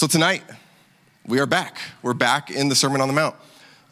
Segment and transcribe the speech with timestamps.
[0.00, 0.42] So tonight,
[1.26, 1.76] we are back.
[2.00, 3.36] We're back in the Sermon on the Mount.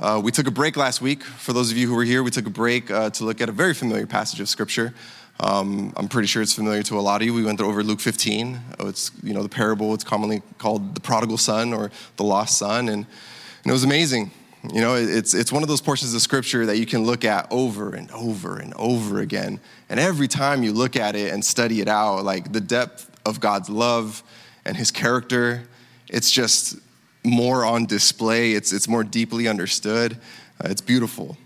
[0.00, 1.22] Uh, we took a break last week.
[1.22, 3.50] For those of you who were here, we took a break uh, to look at
[3.50, 4.94] a very familiar passage of Scripture.
[5.38, 7.34] Um, I'm pretty sure it's familiar to a lot of you.
[7.34, 8.58] We went over Luke 15.
[8.80, 9.92] It's you know the parable.
[9.92, 14.30] It's commonly called the prodigal son or the lost son, and, and it was amazing.
[14.72, 17.48] You know, it's it's one of those portions of Scripture that you can look at
[17.50, 21.82] over and over and over again, and every time you look at it and study
[21.82, 24.22] it out, like the depth of God's love
[24.64, 25.64] and His character
[26.08, 26.76] it's just
[27.24, 30.14] more on display, it's, it's more deeply understood.
[30.62, 31.36] Uh, it's beautiful.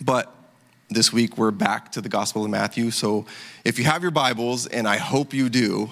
[0.00, 0.34] But
[0.88, 2.90] this week we're back to the Gospel of Matthew.
[2.90, 3.26] So
[3.64, 5.90] if you have your Bibles, and I hope you do,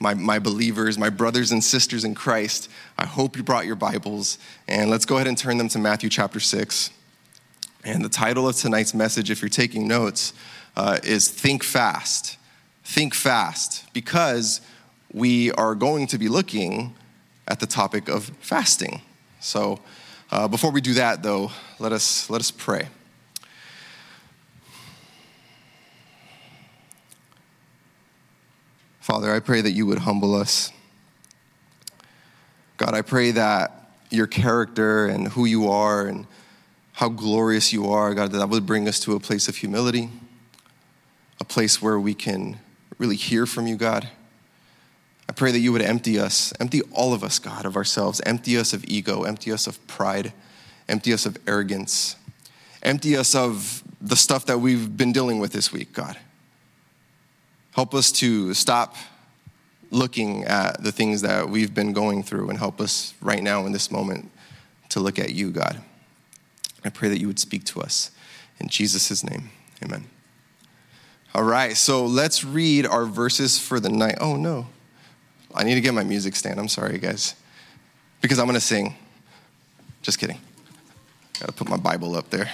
[0.00, 4.38] my, my believers, my brothers and sisters in Christ, I hope you brought your Bibles.
[4.68, 6.90] And let's go ahead and turn them to Matthew chapter 6.
[7.84, 10.34] And the title of tonight's message, if you're taking notes,
[10.76, 12.36] uh, is Think Fast.
[12.84, 14.60] Think Fast, because
[15.12, 16.94] we are going to be looking
[17.46, 19.00] at the topic of fasting.
[19.40, 19.80] So,
[20.30, 22.88] uh, before we do that, though, let us, let us pray.
[29.00, 30.70] Father, I pray that you would humble us.
[32.76, 36.26] God, I pray that your character and who you are and
[36.92, 40.10] how glorious you are, God, that, that would bring us to a place of humility,
[41.40, 42.58] a place where we can
[42.98, 44.10] really hear from you, God.
[45.28, 48.56] I pray that you would empty us, empty all of us, God, of ourselves, empty
[48.56, 50.32] us of ego, empty us of pride,
[50.88, 52.16] empty us of arrogance,
[52.82, 56.16] empty us of the stuff that we've been dealing with this week, God.
[57.72, 58.96] Help us to stop
[59.90, 63.72] looking at the things that we've been going through and help us right now in
[63.72, 64.30] this moment
[64.88, 65.80] to look at you, God.
[66.84, 68.10] I pray that you would speak to us.
[68.60, 69.50] In Jesus' name,
[69.84, 70.06] amen.
[71.34, 74.16] All right, so let's read our verses for the night.
[74.20, 74.66] Oh, no.
[75.54, 76.60] I need to get my music stand.
[76.60, 77.34] I'm sorry, guys.
[78.20, 78.94] Because I'm going to sing.
[80.02, 80.38] Just kidding.
[81.40, 82.50] Got to put my Bible up there.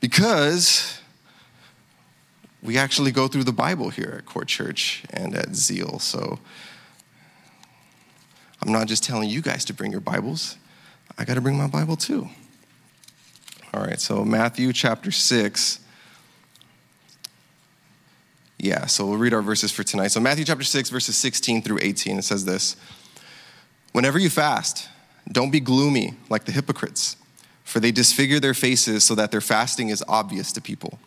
[0.00, 1.00] Because
[2.62, 5.98] we actually go through the Bible here at Core Church and at Zeal.
[5.98, 6.38] So
[8.62, 10.56] I'm not just telling you guys to bring your Bibles,
[11.18, 12.28] I got to bring my Bible too.
[13.72, 15.80] All right, so Matthew chapter 6
[18.58, 20.08] yeah, so we'll read our verses for tonight.
[20.08, 22.76] So, Matthew chapter 6, verses 16 through 18, it says this
[23.92, 24.88] Whenever you fast,
[25.30, 27.16] don't be gloomy like the hypocrites,
[27.64, 30.98] for they disfigure their faces so that their fasting is obvious to people.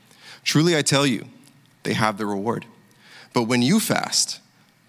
[0.43, 1.25] Truly, I tell you,
[1.83, 2.65] they have the reward.
[3.33, 4.39] But when you fast,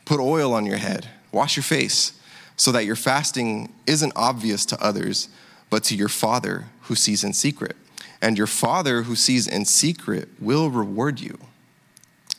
[0.04, 2.12] put oil on your head, wash your face,
[2.56, 5.28] so that your fasting isn't obvious to others,
[5.70, 7.76] but to your Father who sees in secret.
[8.20, 11.38] And your Father who sees in secret will reward you.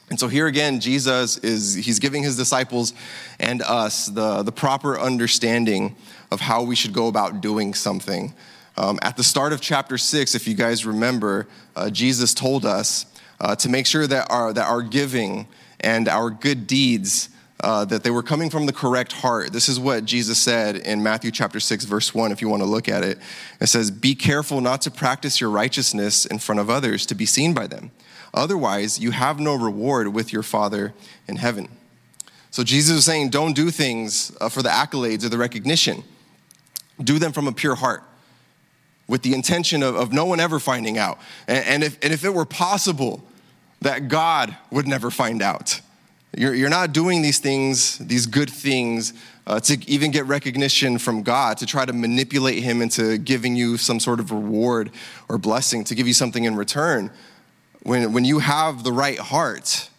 [0.10, 2.94] And so here again, Jesus is, he's giving his disciples
[3.40, 5.96] and us the, the proper understanding
[6.32, 8.34] of how we should go about doing something.
[8.76, 13.06] Um, at the start of chapter six, if you guys remember, uh, Jesus told us
[13.40, 15.48] uh, to make sure that our, that our giving
[15.80, 17.30] and our good deeds
[17.62, 19.52] uh, that they were coming from the correct heart.
[19.52, 22.68] This is what Jesus said in Matthew chapter 6 verse 1 if you want to
[22.68, 23.20] look at it.
[23.60, 27.26] It says, "Be careful not to practice your righteousness in front of others to be
[27.26, 27.92] seen by them."
[28.34, 30.94] Otherwise, you have no reward with your Father
[31.28, 31.68] in heaven.
[32.52, 36.04] So Jesus is saying, don't do things uh, for the accolades or the recognition.
[37.02, 38.04] Do them from a pure heart
[39.08, 41.20] with the intention of, of no one ever finding out.
[41.48, 43.24] And, and, if, and if it were possible
[43.82, 45.80] that God would never find out,
[46.36, 49.14] you're, you're not doing these things, these good things,
[49.48, 53.78] uh, to even get recognition from God, to try to manipulate Him into giving you
[53.78, 54.92] some sort of reward
[55.28, 57.10] or blessing, to give you something in return
[57.84, 59.90] when, when you have the right heart,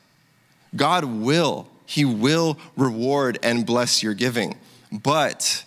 [0.76, 4.56] God will, He will reward and bless your giving.
[4.92, 5.64] But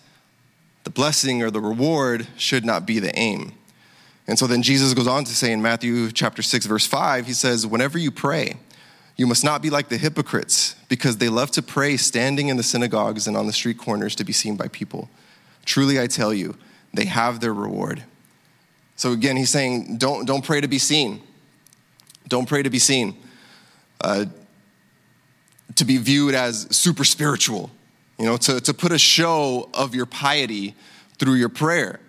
[0.84, 3.52] the blessing or the reward should not be the aim.
[4.26, 7.32] And so then Jesus goes on to say in Matthew chapter 6, verse 5, He
[7.32, 8.56] says, Whenever you pray,
[9.16, 12.62] you must not be like the hypocrites, because they love to pray standing in the
[12.62, 15.08] synagogues and on the street corners to be seen by people.
[15.64, 16.56] Truly, I tell you,
[16.92, 18.04] they have their reward.
[18.96, 21.22] So again, he's saying, don't, don't pray to be seen.
[22.28, 23.16] Don't pray to be seen,
[24.00, 24.26] uh,
[25.74, 27.70] to be viewed as super spiritual,
[28.18, 30.74] you know, to, to put a show of your piety
[31.18, 32.00] through your prayer.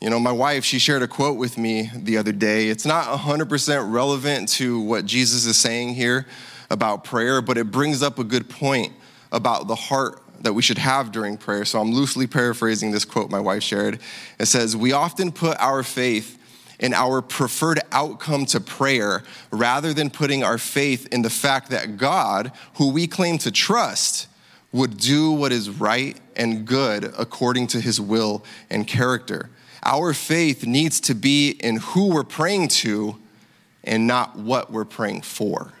[0.00, 2.68] You know, my wife, she shared a quote with me the other day.
[2.68, 6.26] It's not 100% relevant to what Jesus is saying here
[6.70, 8.92] about prayer, but it brings up a good point
[9.32, 11.64] about the heart that we should have during prayer.
[11.64, 13.98] So I'm loosely paraphrasing this quote my wife shared.
[14.38, 16.37] It says, We often put our faith
[16.78, 21.96] in our preferred outcome to prayer rather than putting our faith in the fact that
[21.96, 24.28] God, who we claim to trust,
[24.72, 29.50] would do what is right and good according to his will and character.
[29.82, 33.16] Our faith needs to be in who we're praying to
[33.84, 35.72] and not what we're praying for.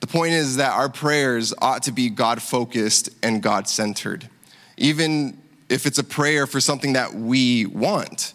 [0.00, 4.28] The point is that our prayers ought to be God focused and God centered,
[4.76, 5.38] even
[5.68, 8.34] if it's a prayer for something that we want.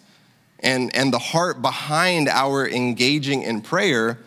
[0.60, 4.18] And, and the heart behind our engaging in prayer,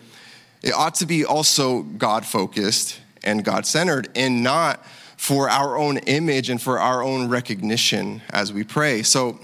[0.61, 4.85] it ought to be also God focused and God centered and not
[5.17, 9.03] for our own image and for our own recognition as we pray.
[9.03, 9.39] So,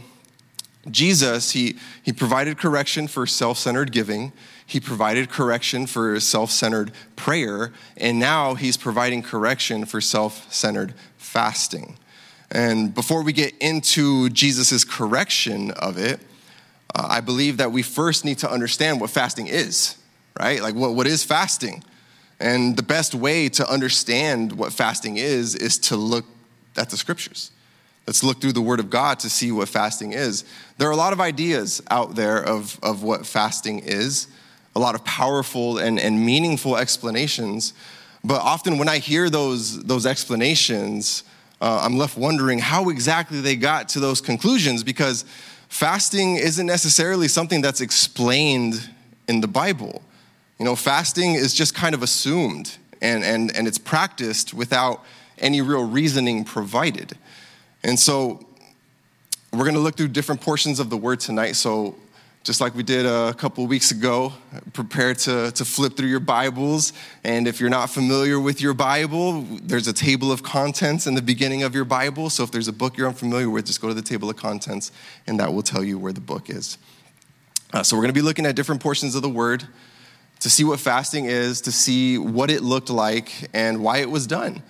[0.89, 4.31] Jesus, he, he provided correction for self centered giving,
[4.65, 10.93] he provided correction for self centered prayer, and now he's providing correction for self centered
[11.17, 11.97] fasting.
[12.51, 16.19] And before we get into Jesus' correction of it,
[16.95, 19.95] uh, I believe that we first need to understand what fasting is,
[20.39, 20.61] right?
[20.61, 21.83] Like, what, what is fasting?
[22.39, 26.25] And the best way to understand what fasting is, is to look
[26.77, 27.51] at the scriptures.
[28.07, 30.43] Let's look through the Word of God to see what fasting is.
[30.77, 34.27] There are a lot of ideas out there of, of what fasting is,
[34.75, 37.73] a lot of powerful and, and meaningful explanations.
[38.23, 41.23] But often when I hear those, those explanations,
[41.61, 45.25] uh, I'm left wondering how exactly they got to those conclusions because
[45.69, 48.89] fasting isn't necessarily something that's explained
[49.27, 50.01] in the Bible.
[50.57, 55.05] You know, fasting is just kind of assumed and, and, and it's practiced without
[55.37, 57.17] any real reasoning provided.
[57.83, 58.45] And so
[59.53, 61.53] we're going to look through different portions of the word tonight.
[61.53, 61.95] So,
[62.49, 64.33] just like we did a couple weeks ago,
[64.73, 66.93] prepare to, to flip through your Bibles.
[67.23, 71.21] And if you're not familiar with your Bible, there's a table of contents in the
[71.21, 72.27] beginning of your Bible.
[72.31, 74.91] So, if there's a book you're unfamiliar with, just go to the table of contents,
[75.27, 76.79] and that will tell you where the book is.
[77.71, 79.67] Uh, so, we're going to be looking at different portions of the word
[80.39, 84.25] to see what fasting is, to see what it looked like, and why it was
[84.25, 84.63] done.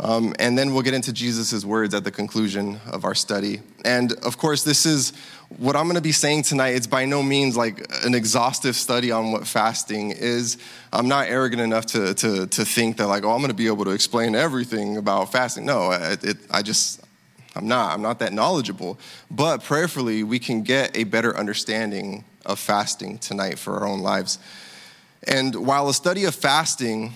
[0.00, 3.60] Um, and then we'll get into Jesus' words at the conclusion of our study.
[3.84, 5.12] And of course, this is
[5.58, 6.70] what I'm going to be saying tonight.
[6.70, 10.56] It's by no means like an exhaustive study on what fasting is.
[10.92, 13.68] I'm not arrogant enough to, to, to think that, like, oh, I'm going to be
[13.68, 15.66] able to explain everything about fasting.
[15.66, 17.00] No, it, it, I just,
[17.54, 17.92] I'm not.
[17.94, 18.98] I'm not that knowledgeable.
[19.30, 24.38] But prayerfully, we can get a better understanding of fasting tonight for our own lives.
[25.28, 27.12] And while a study of fasting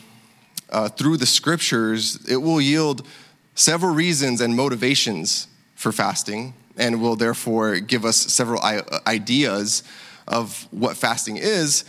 [0.71, 3.07] uh, through the scriptures, it will yield
[3.55, 8.61] several reasons and motivations for fasting, and will therefore give us several
[9.07, 9.83] ideas
[10.29, 11.85] of what fasting is.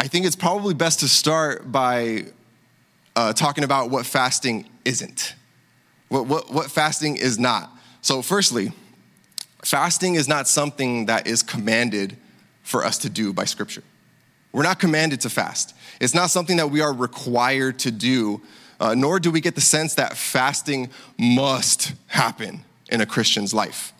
[0.00, 2.26] I think it's probably best to start by
[3.16, 5.34] uh, talking about what fasting isn't,
[6.08, 7.70] what, what, what fasting is not.
[8.00, 8.72] So, firstly,
[9.62, 12.16] fasting is not something that is commanded
[12.62, 13.82] for us to do by Scripture.
[14.52, 15.74] We're not commanded to fast.
[16.00, 18.40] It's not something that we are required to do,
[18.80, 23.92] uh, nor do we get the sense that fasting must happen in a Christian's life.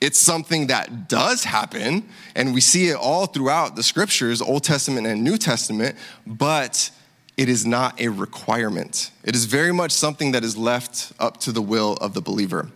[0.00, 5.06] It's something that does happen, and we see it all throughout the scriptures, Old Testament
[5.06, 5.96] and New Testament,
[6.26, 6.90] but
[7.36, 9.10] it is not a requirement.
[9.24, 12.70] It is very much something that is left up to the will of the believer.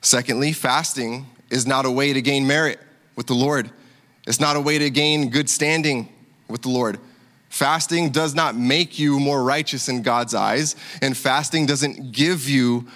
[0.00, 2.80] Secondly, fasting is not a way to gain merit
[3.14, 3.70] with the Lord.
[4.26, 6.08] It's not a way to gain good standing
[6.48, 6.98] with the Lord.
[7.52, 12.88] Fasting does not make you more righteous in God's eyes, and fasting doesn't give you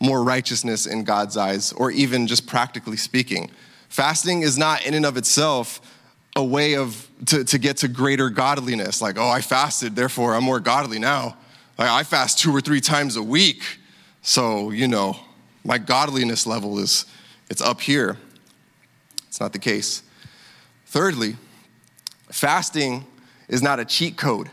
[0.00, 3.52] more righteousness in God's eyes, or even just practically speaking.
[3.88, 5.80] Fasting is not in and of itself
[6.34, 9.00] a way of to, to get to greater godliness.
[9.00, 11.36] Like, oh, I fasted, therefore I'm more godly now.
[11.78, 13.62] Like, I fast two or three times a week,
[14.22, 15.16] so you know
[15.62, 17.06] my godliness level is
[17.48, 18.18] it's up here.
[19.28, 20.02] It's not the case.
[20.84, 21.36] Thirdly,
[22.32, 23.06] fasting
[23.48, 24.50] is not a cheat code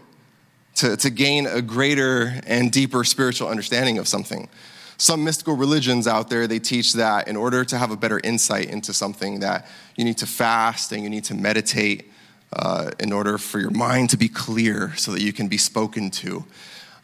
[0.75, 4.50] to, to gain a greater and deeper spiritual understanding of something.
[4.98, 8.69] Some mystical religions out there, they teach that in order to have a better insight
[8.69, 12.12] into something, that you need to fast and you need to meditate
[12.53, 16.12] uh, in order for your mind to be clear so that you can be spoken
[16.12, 16.45] to.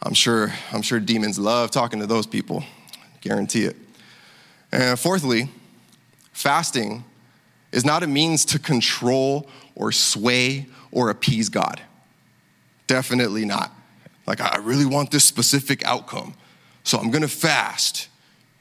[0.02, 2.62] I'm sure, I'm sure demons love talking to those people,
[3.20, 3.76] guarantee it.
[4.70, 5.48] And fourthly,
[6.32, 7.04] fasting
[7.72, 11.80] is not a means to control or sway or appease God.
[12.86, 13.72] Definitely not.
[14.26, 16.34] Like, I really want this specific outcome,
[16.84, 18.08] so I'm gonna fast.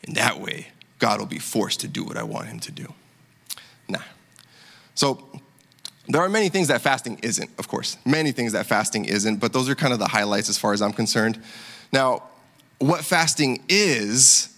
[0.04, 0.68] In that way,
[1.00, 2.94] God will be forced to do what I want him to do.
[3.90, 4.00] Nah.
[4.96, 5.24] So,
[6.08, 7.98] there are many things that fasting isn't, of course.
[8.06, 10.82] Many things that fasting isn't, but those are kind of the highlights as far as
[10.82, 11.42] I'm concerned.
[11.92, 12.24] Now,
[12.80, 14.56] what fasting is,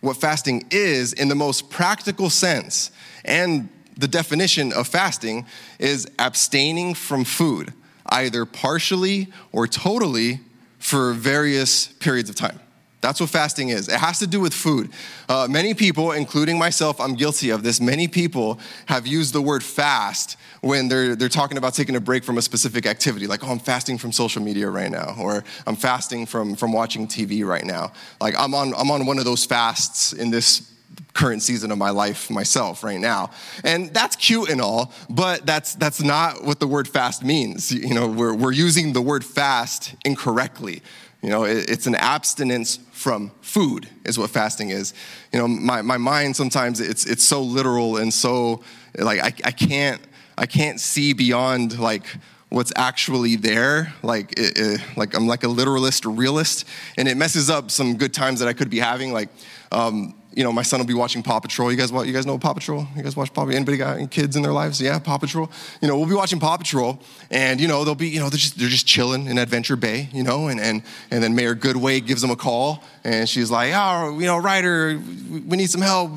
[0.00, 2.92] what fasting is in the most practical sense,
[3.24, 5.46] and the definition of fasting
[5.78, 7.72] is abstaining from food,
[8.06, 10.40] either partially or totally
[10.78, 12.60] for various periods of time.
[13.04, 13.88] That's what fasting is.
[13.88, 14.90] It has to do with food.
[15.28, 17.78] Uh, many people, including myself, I'm guilty of this.
[17.78, 22.24] Many people have used the word fast when they're, they're talking about taking a break
[22.24, 25.76] from a specific activity, like, oh, I'm fasting from social media right now, or I'm
[25.76, 27.92] fasting from, from watching TV right now.
[28.22, 30.73] Like, I'm on, I'm on one of those fasts in this
[31.12, 33.30] current season of my life myself right now.
[33.62, 37.72] And that's cute and all, but that's that's not what the word fast means.
[37.72, 40.82] You know, we're we're using the word fast incorrectly.
[41.22, 44.92] You know, it's an abstinence from food, is what fasting is.
[45.32, 48.62] You know, my, my mind sometimes it's it's so literal and so
[48.98, 50.02] like I, I can't
[50.36, 52.04] I can't see beyond like
[52.48, 53.92] what's actually there.
[54.02, 58.14] Like it, it, like I'm like a literalist, realist, and it messes up some good
[58.14, 59.12] times that I could be having.
[59.12, 59.28] Like
[59.72, 61.70] um, you know, my son will be watching Paw Patrol.
[61.70, 62.86] You guys, you guys know Paw Patrol?
[62.96, 63.56] You guys watch Paw Patrol?
[63.56, 64.80] Anybody got kids in their lives?
[64.80, 65.50] Yeah, Paw Patrol.
[65.80, 68.38] You know, we'll be watching Paw Patrol, and you know, they'll be, you know, they're
[68.38, 72.04] just they're just chilling in Adventure Bay, you know, and and and then Mayor Goodway
[72.04, 76.10] gives them a call, and she's like, oh, you know, Ryder, we need some help.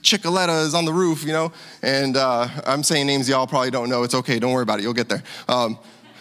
[0.00, 1.52] Chickaletta is on the roof, you know,
[1.82, 4.02] and uh, I'm saying names y'all probably don't know.
[4.02, 4.82] It's okay, don't worry about it.
[4.82, 5.22] You'll get there.
[5.48, 5.78] Um,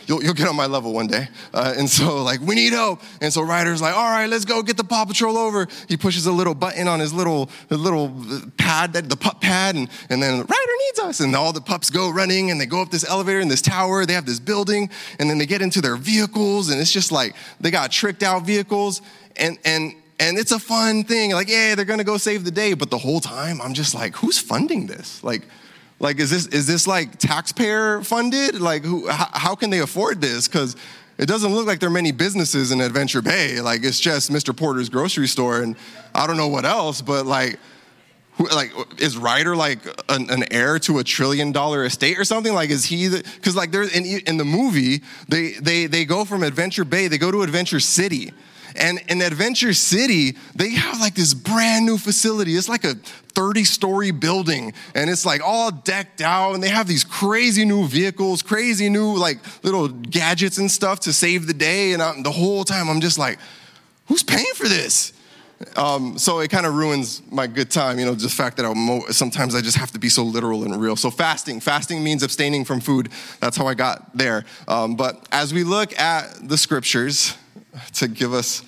[0.08, 1.28] you'll, you'll get on my level one day.
[1.54, 3.02] Uh, and so, like, we need help.
[3.22, 5.68] And so Ryder's like, all right, let's go get the Paw Patrol over.
[5.88, 8.12] He pushes a little button on his little, little
[8.58, 11.20] pad, that, the pup pad, and, and then Ryder needs us.
[11.20, 14.06] And all the pups go running and they go up this elevator in this tower.
[14.06, 17.36] They have this building, and then they get into their vehicles, and it's just like
[17.60, 19.02] they got tricked out vehicles.
[19.36, 21.32] And, and, and it's a fun thing.
[21.32, 22.74] Like, yeah, they're gonna go save the day.
[22.74, 25.24] But the whole time, I'm just like, who's funding this?
[25.24, 25.44] Like,
[26.00, 28.60] like, is this, is this like taxpayer funded?
[28.60, 30.48] Like, who, how, how can they afford this?
[30.48, 30.76] Because
[31.18, 33.60] it doesn't look like there are many businesses in Adventure Bay.
[33.62, 34.56] Like, it's just Mr.
[34.56, 35.76] Porter's grocery store and
[36.14, 37.60] I don't know what else, but like,
[38.38, 38.72] who, like
[39.02, 42.54] is Ryder like an, an, heir to a trillion dollar estate or something?
[42.54, 43.10] Like, is he?
[43.10, 47.18] Because like there's in, in the movie, they they they go from Adventure Bay, they
[47.18, 48.32] go to Adventure City,
[48.78, 52.56] and in Adventure City, they have like this brand new facility.
[52.56, 52.96] It's like a
[53.38, 57.88] 30 story building and it's like all decked out and they have these crazy new
[57.88, 61.94] vehicles, crazy new like little gadgets and stuff to save the day.
[61.94, 63.38] And I'm, the whole time I'm just like,
[64.08, 65.14] who's paying for this?
[65.76, 68.66] Um, so it kind of ruins my good time, you know, just the fact that
[68.66, 70.96] I'm, sometimes I just have to be so literal and real.
[70.96, 73.10] So fasting, fasting means abstaining from food.
[73.40, 74.46] That's how I got there.
[74.68, 77.36] Um, but as we look at the scriptures,
[77.94, 78.64] to give us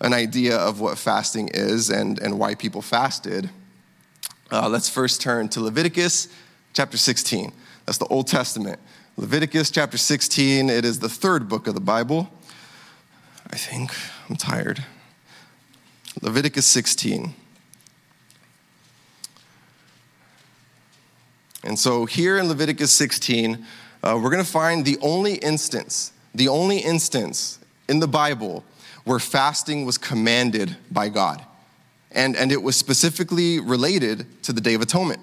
[0.00, 3.50] an idea of what fasting is and, and why people fasted,
[4.50, 6.28] uh, let's first turn to Leviticus
[6.74, 7.52] chapter 16.
[7.86, 8.78] That's the Old Testament.
[9.16, 12.30] Leviticus chapter 16, it is the third book of the Bible.
[13.50, 13.92] I think.
[14.28, 14.84] I'm tired.
[16.20, 17.34] Leviticus 16.
[21.62, 23.64] And so here in Leviticus 16,
[24.02, 28.64] uh, we're going to find the only instance, the only instance in the Bible
[29.04, 31.44] where fasting was commanded by God.
[32.10, 35.20] And, and it was specifically related to the Day of Atonement.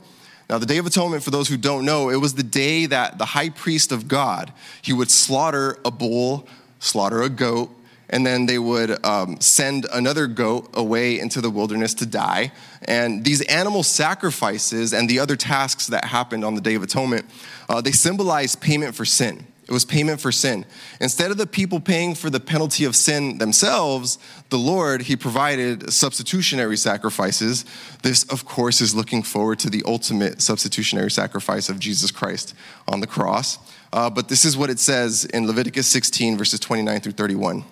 [0.49, 3.17] Now, the Day of Atonement, for those who don't know, it was the day that
[3.17, 4.51] the high priest of God,
[4.81, 6.47] he would slaughter a bull,
[6.79, 7.69] slaughter a goat,
[8.09, 12.51] and then they would um, send another goat away into the wilderness to die.
[12.83, 17.25] And these animal sacrifices and the other tasks that happened on the Day of Atonement,
[17.69, 19.47] uh, they symbolize payment for sin.
[19.71, 20.65] It was payment for sin.
[20.99, 25.93] Instead of the people paying for the penalty of sin themselves, the Lord, He provided
[25.93, 27.63] substitutionary sacrifices.
[28.03, 32.53] This, of course, is looking forward to the ultimate substitutionary sacrifice of Jesus Christ
[32.85, 33.59] on the cross.
[33.93, 37.63] Uh, but this is what it says in Leviticus 16, verses 29 through 31.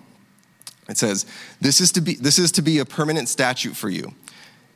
[0.88, 1.26] It says,
[1.60, 4.14] this is, to be, this is to be a permanent statute for you.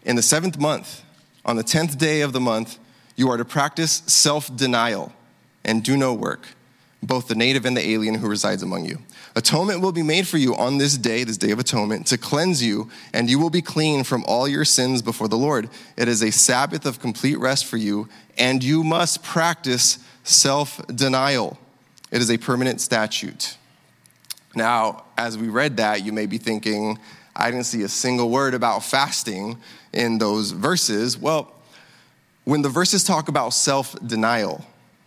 [0.04, 1.02] In the seventh month,
[1.46, 2.78] on the tenth day of the month,
[3.16, 5.14] you are to practice self denial
[5.64, 6.48] and do no work
[7.04, 8.98] both the native and the alien who resides among you.
[9.36, 12.62] Atonement will be made for you on this day, this day of atonement, to cleanse
[12.62, 15.68] you, and you will be clean from all your sins before the Lord.
[15.96, 18.08] It is a Sabbath of complete rest for you,
[18.38, 21.58] and you must practice self denial.
[22.10, 23.56] It is a permanent statute.
[24.54, 26.98] Now, as we read that, you may be thinking,
[27.34, 29.58] I didn't see a single word about fasting
[29.92, 31.18] in those verses.
[31.18, 31.52] Well,
[32.44, 34.64] when the verses talk about self denial,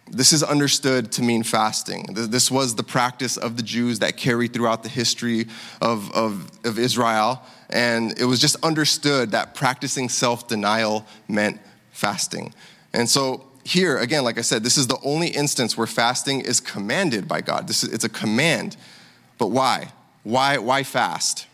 [0.09, 2.07] this is understood to mean fasting.
[2.13, 5.47] This was the practice of the Jews that carried throughout the history
[5.81, 7.41] of, of, of Israel.
[7.69, 11.59] And it was just understood that practicing self denial meant
[11.91, 12.53] fasting.
[12.93, 16.61] And so, here, again, like I said, this is the only instance where fasting is
[16.61, 17.67] commanded by God.
[17.67, 18.77] This is, it's a command.
[19.37, 19.91] But why?
[20.23, 21.47] Why, why fast?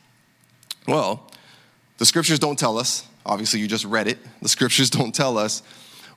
[0.88, 1.30] Well,
[1.98, 3.08] the scriptures don't tell us.
[3.26, 4.20] Obviously, you just read it.
[4.44, 5.64] The scriptures don't tell us.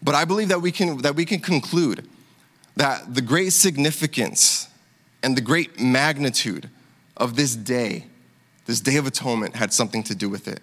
[0.02, 2.06] But I believe that we can, that we can conclude
[2.76, 4.68] that the great significance
[5.22, 6.68] and the great magnitude
[7.16, 8.06] of this day,
[8.66, 10.60] this day of atonement, had something to do with it.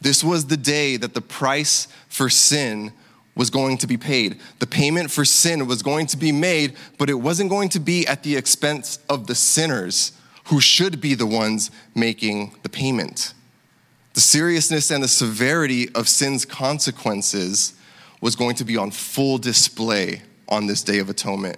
[0.00, 2.92] This was the day that the price for sin
[3.34, 4.40] was going to be paid.
[4.58, 8.06] The payment for sin was going to be made, but it wasn't going to be
[8.06, 10.12] at the expense of the sinners
[10.46, 13.32] who should be the ones making the payment.
[14.14, 17.74] The seriousness and the severity of sin's consequences
[18.20, 21.56] was going to be on full display on this day of atonement.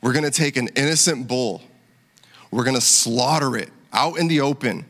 [0.00, 1.62] We're to take an innocent bull,
[2.50, 4.84] we're to slaughter it out in the open,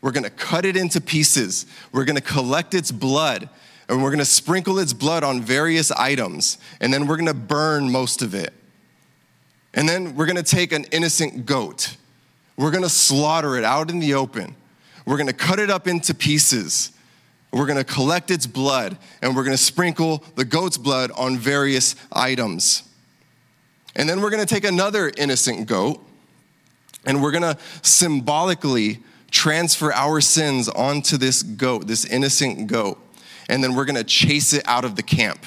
[0.00, 3.48] we're to cut it into pieces, we're to collect its blood,
[3.88, 8.22] and we're to sprinkle its blood on various items, and then we're to burn most
[8.22, 8.52] of it.
[9.74, 11.96] And then we're to take an innocent goat.
[12.56, 14.56] We're to slaughter it out in the open.
[15.04, 16.92] We're to cut it up into pieces.
[17.52, 21.38] We're going to collect its blood and we're going to sprinkle the goat's blood on
[21.38, 22.82] various items.
[23.94, 26.04] And then we're going to take another innocent goat
[27.06, 28.98] and we're going to symbolically
[29.30, 32.98] transfer our sins onto this goat, this innocent goat.
[33.48, 35.44] And then we're going to chase it out of the camp.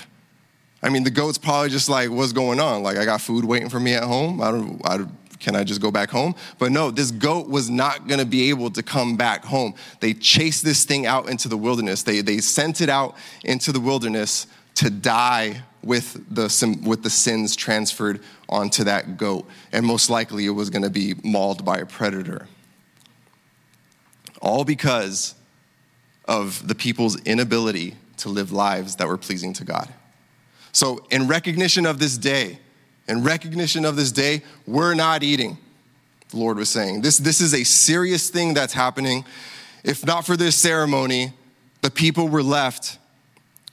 [0.81, 2.81] I mean, the goat's probably just like, what's going on?
[2.83, 4.41] Like, I got food waiting for me at home.
[4.41, 5.05] I don't, I
[5.39, 6.35] can I just go back home?
[6.57, 9.73] But no, this goat was not going to be able to come back home.
[9.99, 12.03] They chased this thing out into the wilderness.
[12.03, 17.55] They, they sent it out into the wilderness to die with the, with the sins
[17.55, 19.47] transferred onto that goat.
[19.71, 22.47] And most likely it was going to be mauled by a predator.
[24.41, 25.35] All because
[26.25, 29.93] of the people's inability to live lives that were pleasing to God.
[30.71, 32.59] So, in recognition of this day,
[33.09, 35.57] in recognition of this day, we're not eating,
[36.29, 37.01] the Lord was saying.
[37.01, 39.25] This, this is a serious thing that's happening.
[39.83, 41.33] If not for this ceremony,
[41.81, 42.99] the people were left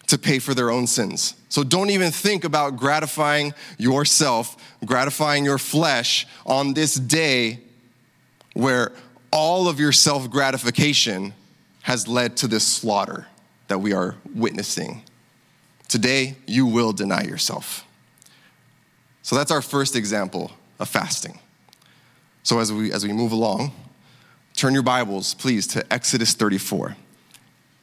[0.07, 1.35] to pay for their own sins.
[1.51, 7.61] So don't even think about gratifying yourself, gratifying your flesh on this day
[8.55, 8.93] where
[9.31, 11.35] all of your self gratification
[11.83, 13.27] has led to this slaughter
[13.69, 15.03] that we are witnessing.
[15.89, 17.86] Today, you will deny yourself.
[19.27, 21.41] So that's our first example of fasting.
[22.45, 23.73] So as we, as we move along,
[24.55, 26.97] turn your Bibles, please, to Exodus 34.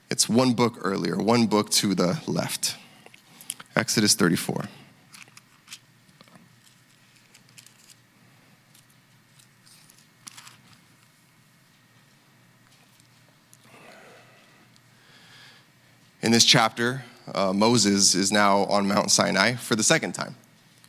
[0.09, 2.77] It's one book earlier, one book to the left.
[3.75, 4.69] Exodus 34.
[16.21, 17.03] In this chapter,
[17.35, 20.37] uh, Moses is now on Mount Sinai for the second time.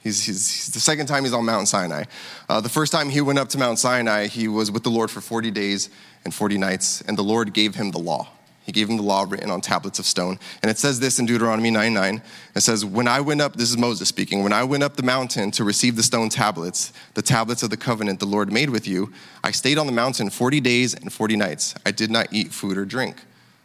[0.05, 2.05] He's, he's, he's, the second time he's on Mount Sinai.
[2.47, 5.11] Uh, the first time he went up to Mount Sinai, he was with the Lord
[5.11, 5.89] for 40 days
[6.27, 8.29] and 40 nights, and the Lord gave him the law.
[8.65, 10.39] He gave him the law written on tablets of stone.
[10.63, 12.23] And it says this in Deuteronomy 9 9.
[12.55, 15.03] It says, When I went up, this is Moses speaking, when I went up the
[15.03, 18.87] mountain to receive the stone tablets, the tablets of the covenant the Lord made with
[18.87, 19.13] you,
[19.43, 21.75] I stayed on the mountain 40 days and 40 nights.
[21.85, 23.17] I did not eat food or drink.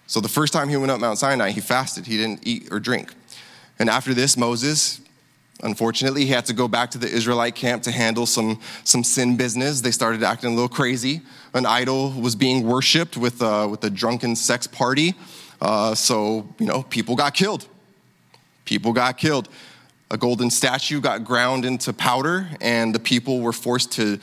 [0.07, 2.05] So the first time he went up Mount Sinai, he fasted.
[2.05, 3.13] He didn't eat or drink.
[3.77, 4.99] And after this, Moses
[5.61, 9.35] Unfortunately, he had to go back to the Israelite camp to handle some, some sin
[9.35, 9.81] business.
[9.81, 11.21] They started acting a little crazy.
[11.53, 15.15] An idol was being worshipped with, with a drunken sex party.
[15.61, 17.67] Uh, so, you know, people got killed.
[18.63, 19.49] People got killed.
[20.11, 24.19] A golden statue got ground into powder, and the people were forced to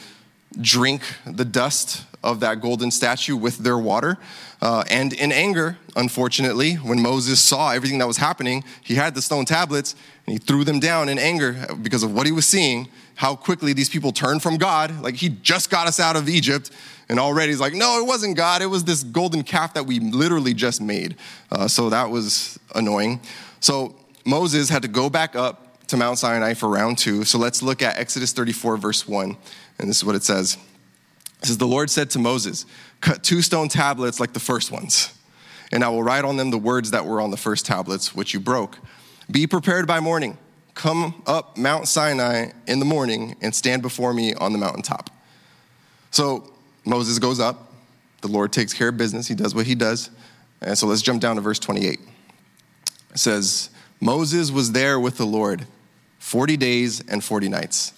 [0.61, 4.18] drink the dust of that golden statue with their water.
[4.61, 9.22] Uh, and in anger, unfortunately, when Moses saw everything that was happening, he had the
[9.22, 9.94] stone tablets
[10.27, 13.73] and he threw them down in anger because of what he was seeing, how quickly
[13.73, 15.03] these people turned from God.
[15.03, 16.71] Like he just got us out of Egypt,
[17.09, 18.62] and already he's like, no, it wasn't God.
[18.62, 21.17] It was this golden calf that we literally just made.
[21.53, 23.21] Uh, so that was annoying.
[23.61, 27.25] So Moses had to go back up to Mount Sinai for round two.
[27.25, 29.37] So let's look at Exodus 34, verse 1.
[29.79, 30.59] And this is what it says.
[31.43, 32.67] It says, The Lord said to Moses,
[33.01, 35.17] Cut two stone tablets like the first ones,
[35.71, 38.35] and I will write on them the words that were on the first tablets, which
[38.35, 38.79] you broke.
[39.31, 40.39] Be prepared by morning.
[40.75, 45.11] Come up Mount Sinai in the morning and stand before me on the mountaintop.
[46.11, 46.53] So
[46.85, 47.73] Moses goes up.
[48.21, 49.27] The Lord takes care of business.
[49.27, 50.11] He does what he does.
[50.61, 51.99] And so let's jump down to verse 28.
[53.11, 55.67] It says, Moses was there with the Lord
[56.19, 57.93] 40 days and 40 nights.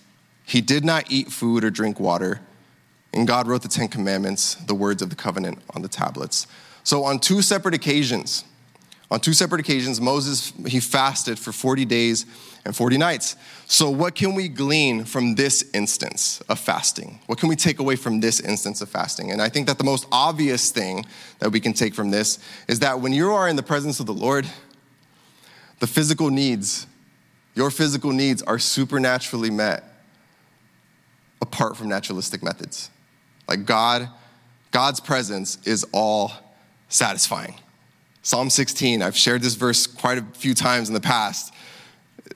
[0.45, 2.41] He did not eat food or drink water.
[3.13, 6.47] And God wrote the Ten Commandments, the words of the covenant, on the tablets.
[6.85, 8.45] So, on two separate occasions,
[9.11, 12.27] on two separate occasions, Moses, he fasted for 40 days
[12.65, 13.37] and 40 nights.
[13.67, 17.21] So, what can we glean from this instance of fasting?
[17.27, 19.31] What can we take away from this instance of fasting?
[19.31, 21.07] And I think that the most obvious thing
[21.39, 24.07] that we can take from this is that when you are in the presence of
[24.07, 24.47] the Lord,
[25.81, 26.87] the physical needs
[27.59, 29.83] your physical needs are supernaturally met
[31.43, 32.89] apart from naturalistic methods.
[33.49, 34.09] Like God,
[34.71, 36.31] God's presence is all
[36.89, 37.57] satisfying.
[38.29, 41.51] Psalm 16, I've shared this verse quite a few times in the past.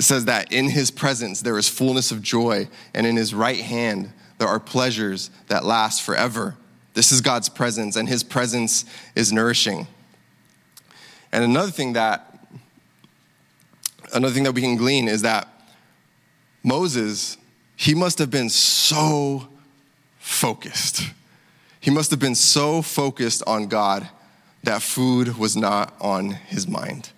[0.00, 4.10] Says that in his presence there is fullness of joy, and in his right hand
[4.38, 6.56] there are pleasures that last forever.
[6.94, 9.86] This is God's presence, and his presence is nourishing.
[11.30, 12.38] And another thing that
[14.14, 15.46] another thing that we can glean is that
[16.62, 17.36] Moses,
[17.76, 19.46] he must have been so
[20.18, 21.02] focused.
[21.80, 24.08] He must have been so focused on God
[24.62, 27.10] that food was not on his mind.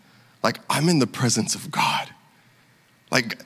[0.43, 2.09] Like, I'm in the presence of God.
[3.11, 3.39] Like,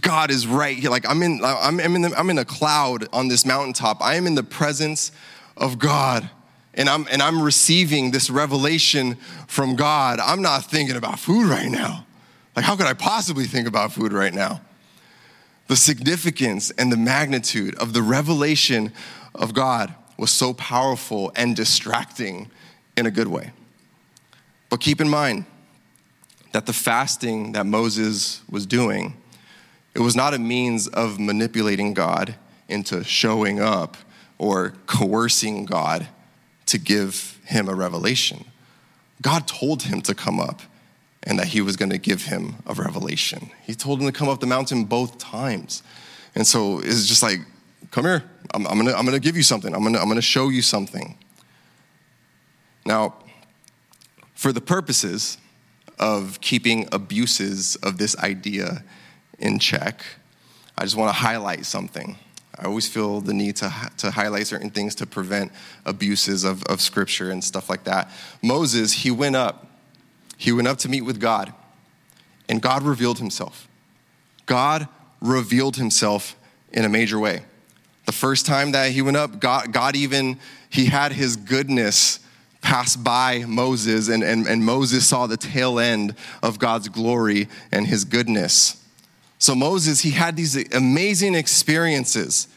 [0.00, 0.90] God is right here.
[0.90, 4.02] Like, I'm in, I'm, in the, I'm in a cloud on this mountaintop.
[4.02, 5.12] I am in the presence
[5.56, 6.28] of God.
[6.74, 9.14] And I'm, and I'm receiving this revelation
[9.46, 10.18] from God.
[10.18, 12.04] I'm not thinking about food right now.
[12.56, 14.60] Like, how could I possibly think about food right now?
[15.68, 18.92] The significance and the magnitude of the revelation
[19.34, 22.50] of God was so powerful and distracting
[22.96, 23.52] in a good way.
[24.70, 25.44] But keep in mind
[26.52, 29.16] that the fasting that Moses was doing,
[29.94, 32.36] it was not a means of manipulating God
[32.68, 33.96] into showing up
[34.38, 36.08] or coercing God
[36.66, 38.44] to give him a revelation.
[39.22, 40.62] God told him to come up
[41.22, 43.50] and that he was going to give him a revelation.
[43.62, 45.82] He told him to come up the mountain both times.
[46.34, 47.40] And so it's just like,
[47.94, 50.62] come here, I'm, I'm, I'm gonna give you something, I'm gonna, I'm gonna show you
[50.62, 51.16] something.
[52.84, 53.14] Now,
[54.34, 55.38] for the purposes
[56.00, 58.82] of keeping abuses of this idea
[59.38, 60.04] in check,
[60.76, 62.18] I just wanna highlight something.
[62.58, 65.52] I always feel the need to, to highlight certain things to prevent
[65.84, 68.10] abuses of, of scripture and stuff like that.
[68.42, 69.68] Moses, he went up
[70.36, 71.54] he went up to meet with God,
[72.48, 73.68] and God revealed himself.
[74.46, 74.88] God
[75.20, 76.34] revealed himself
[76.72, 77.44] in a major way.
[78.06, 80.38] The first time that he went up, God, God even,
[80.68, 82.20] he had his goodness
[82.60, 87.86] pass by Moses, and, and, and Moses saw the tail end of God's glory and
[87.86, 88.82] his goodness.
[89.38, 92.48] So, Moses, he had these amazing experiences.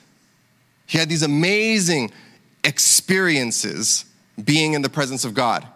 [0.85, 2.11] He had these amazing
[2.63, 4.05] experiences
[4.41, 5.67] being in the presence of God.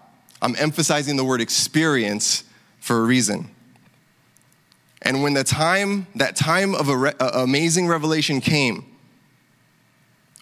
[0.42, 2.44] I'm emphasizing the word experience
[2.80, 3.50] for a reason.
[5.02, 8.86] And when the time, that time of re- amazing revelation came,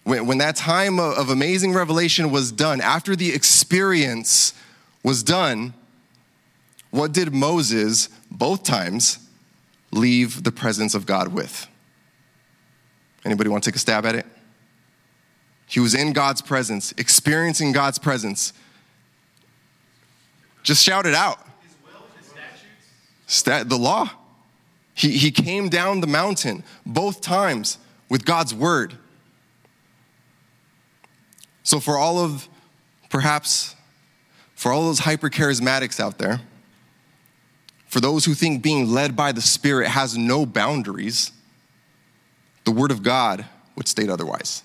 [0.04, 4.54] when, when that time of, of amazing revelation was done, after the experience
[5.02, 5.74] was done,
[6.90, 9.18] what did Moses, both times,
[9.92, 11.66] leave the presence of God with?
[13.24, 14.26] Anybody want to take a stab at it?
[15.66, 18.52] He was in God's presence, experiencing God's presence.
[20.62, 21.38] Just shout it out.
[23.26, 24.10] Stat, the law.
[24.94, 28.98] He, he came down the mountain both times with God's word.
[31.70, 32.48] So, for all of
[33.10, 33.76] perhaps,
[34.56, 36.40] for all those hyper charismatics out there,
[37.86, 41.30] for those who think being led by the Spirit has no boundaries,
[42.64, 43.44] the Word of God
[43.76, 44.64] would state otherwise.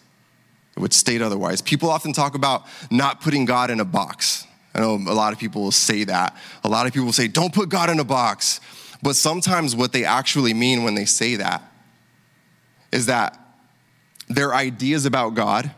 [0.76, 1.62] It would state otherwise.
[1.62, 4.48] People often talk about not putting God in a box.
[4.74, 6.36] I know a lot of people will say that.
[6.63, 8.60] A lot of people say, don't put God in a box.
[9.04, 11.72] But sometimes what they actually mean when they say that
[12.91, 13.39] is that
[14.28, 15.70] their ideas about God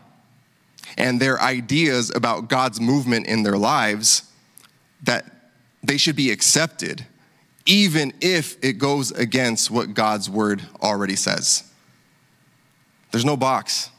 [0.98, 4.30] and their ideas about God's movement in their lives
[5.04, 5.24] that
[5.82, 7.06] they should be accepted
[7.64, 11.62] even if it goes against what God's word already says.
[13.10, 13.90] There's no box.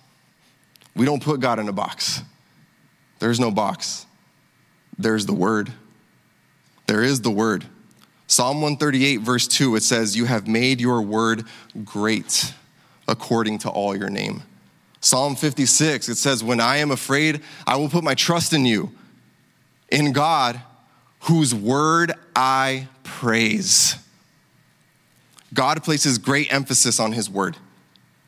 [0.95, 2.21] We don't put God in a box.
[3.19, 4.05] There's no box
[4.99, 5.71] there's the word.
[6.85, 7.65] There is the word.
[8.27, 11.45] Psalm 138, verse 2, it says, You have made your word
[11.85, 12.53] great
[13.07, 14.43] according to all your name.
[15.01, 18.91] Psalm 56, it says, When I am afraid, I will put my trust in you,
[19.89, 20.61] in God,
[21.21, 23.95] whose word I praise.
[25.53, 27.57] God places great emphasis on his word,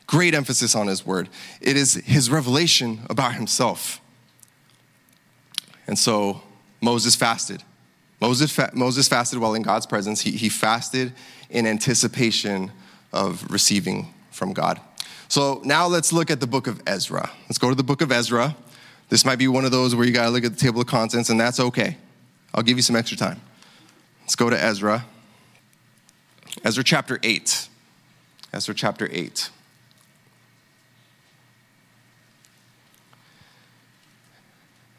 [0.06, 1.28] great emphasis on his word.
[1.60, 4.00] It is his revelation about himself.
[5.86, 6.42] And so,
[6.80, 7.62] Moses fasted.
[8.20, 10.20] Moses, fa- Moses fasted while in God's presence.
[10.20, 11.12] He, he fasted
[11.50, 12.70] in anticipation
[13.12, 14.80] of receiving from God.
[15.32, 17.30] So now let's look at the book of Ezra.
[17.44, 18.54] Let's go to the book of Ezra.
[19.08, 20.86] This might be one of those where you got to look at the table of
[20.86, 21.96] contents, and that's okay.
[22.52, 23.40] I'll give you some extra time.
[24.20, 25.06] Let's go to Ezra.
[26.62, 27.68] Ezra chapter 8.
[28.52, 29.48] Ezra chapter 8.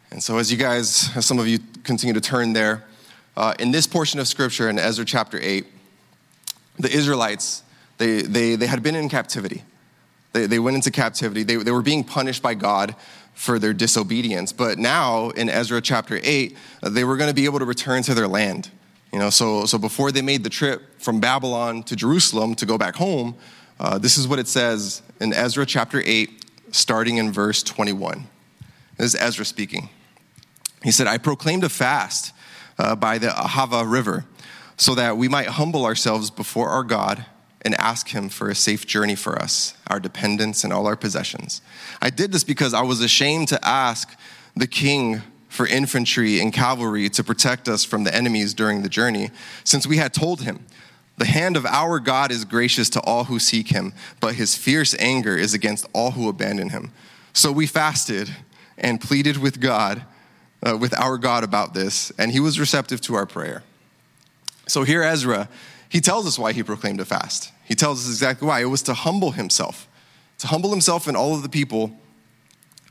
[0.09, 2.83] And so, as you guys, as some of you continue to turn there,
[3.37, 5.63] uh, in this portion of scripture in Ezra chapter 8,
[6.79, 7.61] the Israelites,
[7.99, 9.61] they, they, they had been in captivity.
[10.33, 11.43] They, they went into captivity.
[11.43, 12.95] They, they were being punished by God
[13.33, 14.51] for their disobedience.
[14.51, 18.13] But now in Ezra chapter 8, they were going to be able to return to
[18.13, 18.69] their land.
[19.11, 22.77] You know, so, so before they made the trip from Babylon to Jerusalem to go
[22.77, 23.35] back home,
[23.79, 28.27] uh, this is what it says in Ezra chapter 8, starting in verse 21.
[28.97, 29.89] This is Ezra speaking.
[30.83, 32.33] He said, I proclaimed a fast
[32.77, 34.25] uh, by the Ahava River
[34.77, 37.25] so that we might humble ourselves before our God
[37.65, 41.61] and ask Him for a safe journey for us, our dependents, and all our possessions.
[42.01, 44.15] I did this because I was ashamed to ask
[44.55, 45.21] the king
[45.53, 49.29] for infantry and cavalry to protect us from the enemies during the journey,
[49.63, 50.65] since we had told him,
[51.17, 54.95] The hand of our God is gracious to all who seek him, but his fierce
[54.97, 56.91] anger is against all who abandon him.
[57.33, 58.35] So we fasted
[58.79, 60.03] and pleaded with God,
[60.65, 63.63] uh, with our God about this, and he was receptive to our prayer.
[64.67, 65.49] So here, Ezra,
[65.87, 67.51] he tells us why he proclaimed a fast.
[67.73, 68.61] He tells us exactly why.
[68.61, 69.87] It was to humble himself,
[70.37, 71.91] to humble himself and all of the people,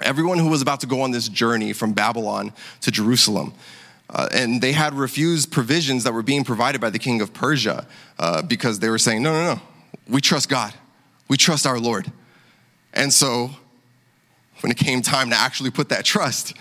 [0.01, 3.55] everyone who was about to go on this journey from Babylon to Jerusalem.
[4.11, 7.87] Uh, and they had refused provisions that were being provided by the king of Persia
[8.19, 9.61] uh, because they were saying, no, no, no,
[10.09, 10.75] we trust God,
[11.29, 12.11] we trust our Lord.
[12.93, 13.51] And so
[14.63, 16.57] when it came time to actually put that trust,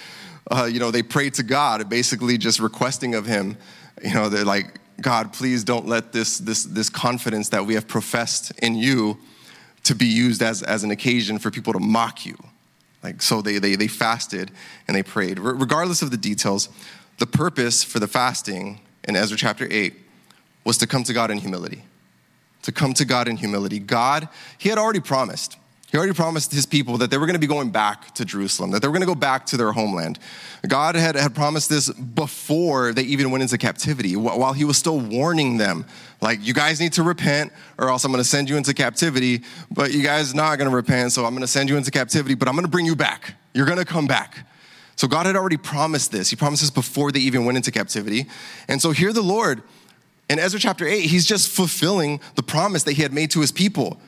[0.51, 3.57] uh, you know, they prayed to God, basically just requesting of Him,
[4.03, 7.87] you know, they're like, God, please don't let this, this, this confidence that we have
[7.87, 9.17] professed in you
[9.83, 12.37] to be used as, as an occasion for people to mock you.
[13.03, 14.51] Like, so they, they, they fasted
[14.87, 15.39] and they prayed.
[15.39, 16.69] regardless of the details,
[17.17, 19.93] the purpose for the fasting in Ezra chapter 8
[20.63, 21.83] was to come to God in humility.
[22.63, 23.79] To come to God in humility.
[23.79, 25.57] God, He had already promised
[25.91, 28.71] he already promised his people that they were going to be going back to Jerusalem,
[28.71, 30.19] that they were going to go back to their homeland.
[30.65, 34.99] God had, had promised this before they even went into captivity, while he was still
[34.99, 35.85] warning them,
[36.21, 39.41] like, you guys need to repent, or else I'm going to send you into captivity,
[39.69, 42.35] but you guys not going to repent, so I'm going to send you into captivity,
[42.35, 43.33] but I'm going to bring you back.
[43.53, 44.47] You're going to come back.
[44.95, 46.29] So God had already promised this.
[46.29, 48.27] He promised this before they even went into captivity.
[48.67, 49.63] And so here the Lord,
[50.29, 53.51] in Ezra chapter 8, he's just fulfilling the promise that he had made to his
[53.51, 53.99] people.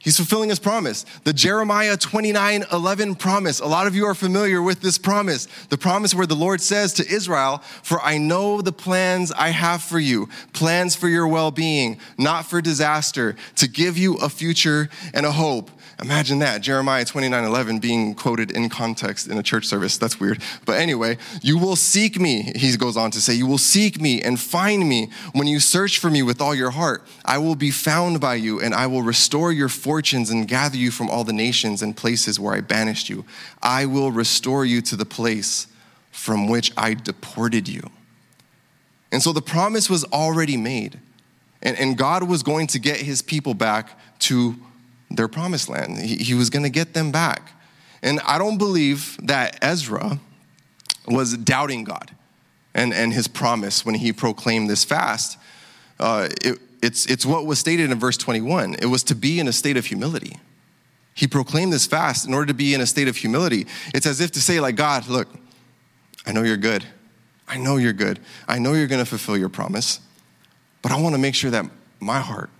[0.00, 1.04] He's fulfilling his promise.
[1.24, 3.58] The Jeremiah 29 11 promise.
[3.58, 5.48] A lot of you are familiar with this promise.
[5.70, 9.82] The promise where the Lord says to Israel, For I know the plans I have
[9.82, 14.88] for you, plans for your well being, not for disaster, to give you a future
[15.12, 15.68] and a hope.
[16.00, 19.98] Imagine that, Jeremiah 29 11 being quoted in context in a church service.
[19.98, 20.40] That's weird.
[20.64, 24.22] But anyway, you will seek me, he goes on to say, you will seek me
[24.22, 27.02] and find me when you search for me with all your heart.
[27.24, 30.92] I will be found by you, and I will restore your fortunes and gather you
[30.92, 33.24] from all the nations and places where I banished you.
[33.60, 35.66] I will restore you to the place
[36.12, 37.82] from which I deported you.
[39.10, 41.00] And so the promise was already made.
[41.60, 44.54] And, and God was going to get his people back to
[45.10, 45.98] their promised land.
[45.98, 47.52] He, he was going to get them back.
[48.02, 50.18] And I don't believe that Ezra
[51.06, 52.10] was doubting God
[52.74, 55.38] and, and his promise when he proclaimed this fast.
[55.98, 58.76] Uh, it, it's, it's what was stated in verse 21.
[58.80, 60.36] It was to be in a state of humility.
[61.14, 63.66] He proclaimed this fast in order to be in a state of humility.
[63.92, 65.28] It's as if to say, like, God, look,
[66.24, 66.84] I know you're good.
[67.48, 68.20] I know you're good.
[68.46, 69.98] I know you're going to fulfill your promise,
[70.82, 71.64] but I want to make sure that
[71.98, 72.50] my heart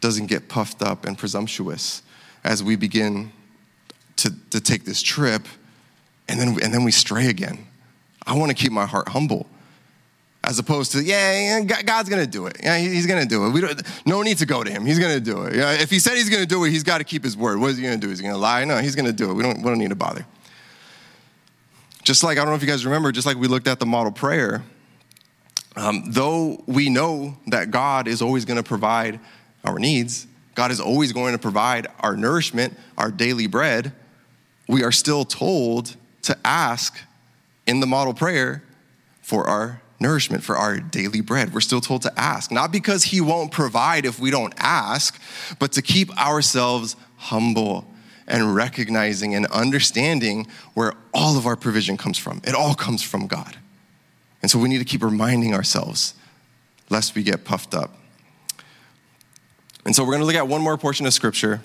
[0.00, 2.02] doesn't get puffed up and presumptuous
[2.44, 3.32] as we begin
[4.16, 5.46] to, to take this trip
[6.28, 7.66] and then, and then we stray again.
[8.26, 9.46] I want to keep my heart humble
[10.44, 12.58] as opposed to, yeah, God's going to do it.
[12.62, 13.50] Yeah, he's going to do it.
[13.50, 14.86] We don't, no need to go to him.
[14.86, 15.56] He's going to do it.
[15.56, 17.58] Yeah, if he said he's going to do it, he's got to keep his word.
[17.58, 18.12] What is he going to do?
[18.12, 18.64] Is he going to lie?
[18.64, 19.34] No, he's going to do it.
[19.34, 20.24] We don't, we don't need to bother.
[22.02, 23.86] Just like, I don't know if you guys remember, just like we looked at the
[23.86, 24.62] model prayer,
[25.76, 29.20] um, though we know that God is always going to provide
[29.68, 30.26] our needs.
[30.54, 33.92] God is always going to provide our nourishment, our daily bread.
[34.66, 36.98] We are still told to ask
[37.66, 38.64] in the model prayer
[39.22, 41.52] for our nourishment, for our daily bread.
[41.52, 45.20] We're still told to ask, not because He won't provide if we don't ask,
[45.58, 47.86] but to keep ourselves humble
[48.26, 52.40] and recognizing and understanding where all of our provision comes from.
[52.44, 53.56] It all comes from God.
[54.42, 56.14] And so we need to keep reminding ourselves
[56.90, 57.94] lest we get puffed up.
[59.88, 61.62] And so we're going to look at one more portion of scripture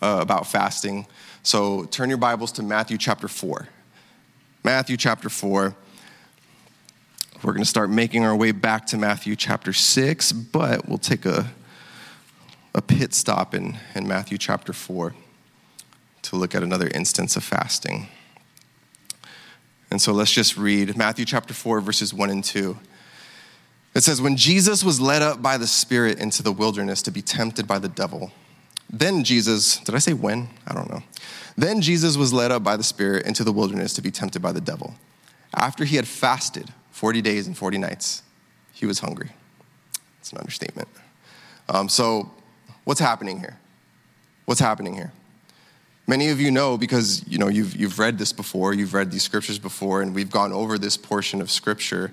[0.00, 1.08] uh, about fasting.
[1.42, 3.66] So turn your Bibles to Matthew chapter 4.
[4.62, 5.74] Matthew chapter 4.
[7.42, 11.26] We're going to start making our way back to Matthew chapter 6, but we'll take
[11.26, 11.50] a,
[12.76, 15.12] a pit stop in, in Matthew chapter 4
[16.22, 18.06] to look at another instance of fasting.
[19.90, 22.78] And so let's just read Matthew chapter 4, verses 1 and 2.
[23.94, 27.22] It says, When Jesus was led up by the Spirit into the wilderness to be
[27.22, 28.32] tempted by the devil,
[28.90, 30.48] then Jesus, did I say when?
[30.66, 31.02] I don't know.
[31.56, 34.52] Then Jesus was led up by the Spirit into the wilderness to be tempted by
[34.52, 34.94] the devil.
[35.54, 38.22] After he had fasted 40 days and 40 nights,
[38.72, 39.30] he was hungry.
[40.20, 40.88] It's an understatement.
[41.68, 42.30] Um, so,
[42.84, 43.58] what's happening here?
[44.46, 45.12] What's happening here?
[46.06, 49.22] Many of you know because you know you've, you've read this before, you've read these
[49.22, 52.10] scriptures before, and we've gone over this portion of scripture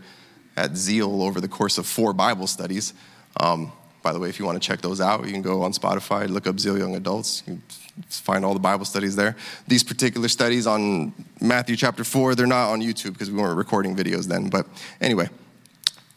[0.57, 2.93] at Zeal over the course of four Bible studies.
[3.39, 3.71] Um,
[4.03, 6.27] by the way, if you want to check those out, you can go on Spotify,
[6.27, 7.43] look up Zeal Young Adults.
[7.45, 7.61] You
[8.07, 9.35] find all the Bible studies there.
[9.67, 13.95] These particular studies on Matthew chapter 4, they're not on YouTube because we weren't recording
[13.95, 14.49] videos then.
[14.49, 14.65] But
[14.99, 15.29] anyway,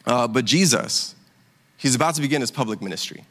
[0.05, 1.15] uh, but Jesus,
[1.77, 3.23] he's about to begin his public ministry.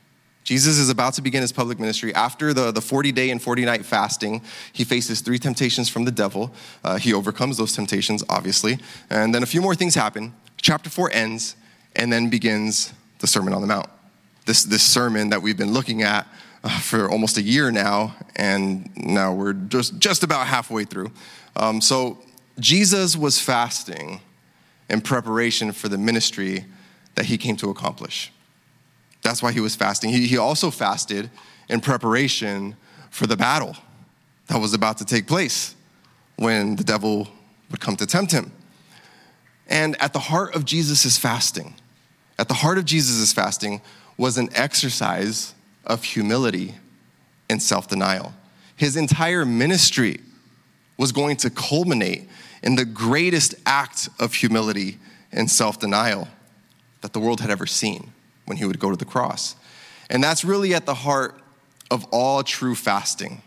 [0.45, 2.15] Jesus is about to begin his public ministry.
[2.15, 6.11] After the, the 40 day and 40 night fasting, he faces three temptations from the
[6.11, 6.55] devil.
[6.85, 8.79] Uh, he overcomes those temptations, obviously.
[9.09, 10.35] And then a few more things happen.
[10.61, 11.57] Chapter 4 ends,
[11.97, 13.89] and then begins the Sermon on the Mount.
[14.45, 16.27] This, this sermon that we've been looking at
[16.63, 21.11] uh, for almost a year now, and now we're just, just about halfway through.
[21.57, 22.19] Um, so,
[22.61, 24.21] Jesus was fasting
[24.89, 26.67] in preparation for the ministry
[27.15, 28.33] that he came to accomplish.
[29.25, 30.11] That's why he was fasting.
[30.11, 31.31] He, he also fasted
[31.69, 32.77] in preparation
[33.11, 33.75] for the battle
[34.47, 35.75] that was about to take place
[36.37, 37.29] when the devil
[37.71, 38.53] would come to tempt him.
[39.67, 41.75] And at the heart of Jesus' fasting,
[42.39, 43.81] at the heart of Jesus' fasting
[44.19, 45.55] was an exercise
[45.87, 46.75] of humility
[47.49, 48.35] and self denial.
[48.77, 50.21] His entire ministry
[50.99, 52.29] was going to culminate
[52.63, 54.99] in the greatest act of humility
[55.33, 56.29] and self denial
[57.01, 58.13] that the world had ever seen
[58.47, 59.57] when he would go to the cross.
[60.11, 61.41] And that's really at the heart
[61.91, 63.43] of all true fasting.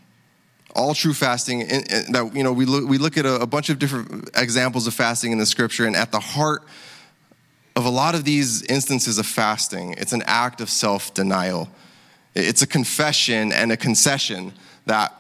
[0.76, 3.80] All true fasting, that you know, we look, we look at a, a bunch of
[3.80, 6.64] different examples of fasting in the scripture, and at the heart
[7.76, 11.70] of a lot of these instances of fasting, it's an act of self denial.
[12.36, 14.54] It's a confession and a concession
[14.86, 15.14] that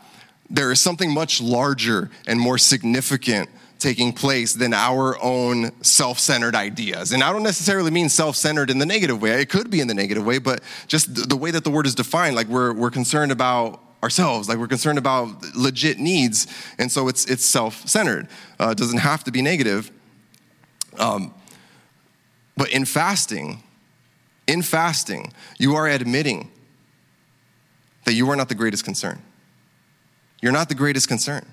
[0.49, 6.55] there is something much larger and more significant taking place than our own self centered
[6.55, 7.11] ideas.
[7.11, 9.87] And I don't necessarily mean self centered in the negative way, it could be in
[9.87, 12.91] the negative way, but just the way that the word is defined, like we're, we're
[12.91, 16.45] concerned about ourselves like we're concerned about legit needs
[16.77, 18.27] and so it's it's self-centered.
[18.59, 19.91] Uh, doesn't have to be negative.
[20.97, 21.33] Um,
[22.55, 23.63] but in fasting
[24.45, 26.51] in fasting you are admitting
[28.05, 29.21] that you are not the greatest concern.
[30.41, 31.45] You're not the greatest concern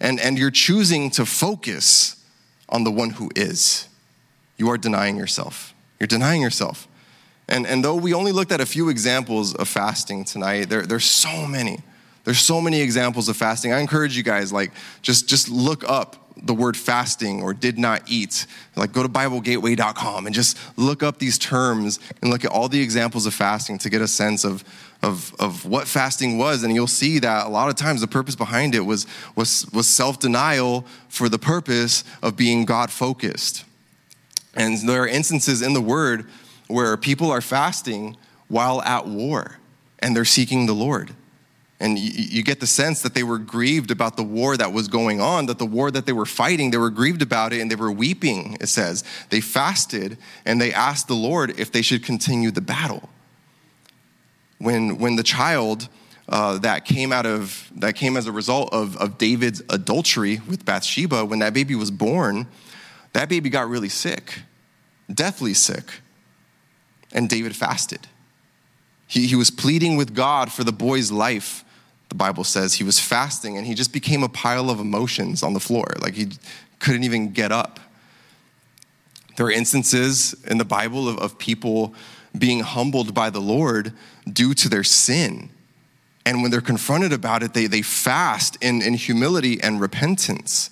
[0.00, 2.24] and, and you're choosing to focus
[2.68, 3.88] on the one who is.
[4.56, 5.74] You are denying yourself.
[6.00, 6.88] You're denying yourself.
[7.48, 11.04] And, and though we only looked at a few examples of fasting tonight, there, there's
[11.04, 11.80] so many.
[12.24, 13.72] There's so many examples of fasting.
[13.72, 18.02] I encourage you guys, like, just, just look up the word fasting or did not
[18.08, 18.46] eat.
[18.74, 22.82] Like, go to BibleGateway.com and just look up these terms and look at all the
[22.82, 24.64] examples of fasting to get a sense of,
[25.06, 26.64] of, of what fasting was.
[26.64, 29.86] And you'll see that a lot of times the purpose behind it was, was, was
[29.86, 33.64] self denial for the purpose of being God focused.
[34.54, 36.26] And there are instances in the word
[36.66, 38.16] where people are fasting
[38.48, 39.58] while at war
[40.00, 41.14] and they're seeking the Lord.
[41.78, 44.88] And you, you, get the sense that they were grieved about the war that was
[44.88, 47.70] going on, that the war that they were fighting, they were grieved about it and
[47.70, 49.04] they were weeping, it says.
[49.28, 50.16] They fasted
[50.46, 53.10] and they asked the Lord if they should continue the battle
[54.58, 55.88] when, when the child
[56.28, 60.64] uh, that came out of that came as a result of, of david's adultery with
[60.64, 62.48] bathsheba when that baby was born
[63.12, 64.40] that baby got really sick
[65.12, 66.00] deathly sick
[67.12, 68.08] and david fasted.
[69.06, 71.64] He, he was pleading with god for the boy's life
[72.08, 72.74] the bible says.
[72.74, 76.14] He was fasting and he just became a pile of emotions on the floor like
[76.14, 76.28] he
[76.78, 77.80] couldn't even get up.
[79.36, 81.94] There are instances in the bible of, of people
[82.38, 83.92] being humbled by the lord
[84.30, 85.50] due to their sin.
[86.24, 90.70] And when they're confronted about it, they, they fast in, in humility and repentance.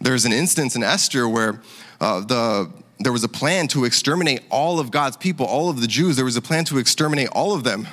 [0.00, 1.60] There's an instance in Esther where
[2.00, 5.86] uh, the, there was a plan to exterminate all of God's people, all of the
[5.86, 6.16] Jews.
[6.16, 7.86] There was a plan to exterminate all of them.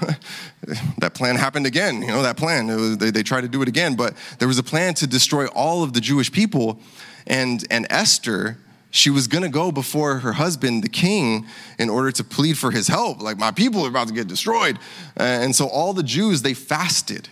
[0.99, 2.01] that plan happened again.
[2.01, 4.57] You know, that plan, was, they, they tried to do it again, but there was
[4.57, 6.79] a plan to destroy all of the Jewish people.
[7.27, 8.57] And, and Esther,
[8.95, 11.47] she was going to go before her husband, the king,
[11.79, 13.23] in order to plead for his help.
[13.23, 14.77] Like, my people are about to get destroyed.
[15.17, 17.27] And so all the Jews, they fasted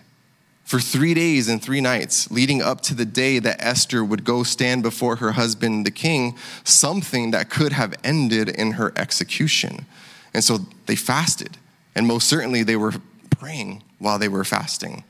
[0.63, 4.41] for three days and three nights, leading up to the day that Esther would go
[4.41, 9.85] stand before her husband, the king, something that could have ended in her execution.
[10.33, 11.57] And so they fasted.
[11.93, 12.93] And most certainly, they were
[13.29, 15.03] praying while they were fasting.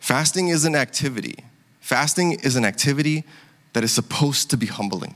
[0.00, 1.36] Fasting is an activity.
[1.78, 3.22] Fasting is an activity
[3.72, 5.14] that is supposed to be humbling.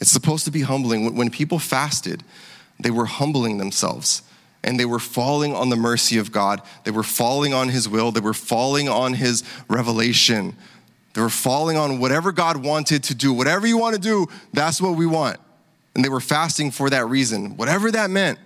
[0.00, 1.14] It's supposed to be humbling.
[1.14, 2.24] When people fasted,
[2.80, 4.22] they were humbling themselves
[4.64, 6.62] and they were falling on the mercy of God.
[6.84, 8.12] They were falling on His will.
[8.12, 10.56] They were falling on His revelation.
[11.14, 13.32] They were falling on whatever God wanted to do.
[13.32, 15.38] Whatever you want to do, that's what we want.
[15.94, 18.38] And they were fasting for that reason, whatever that meant.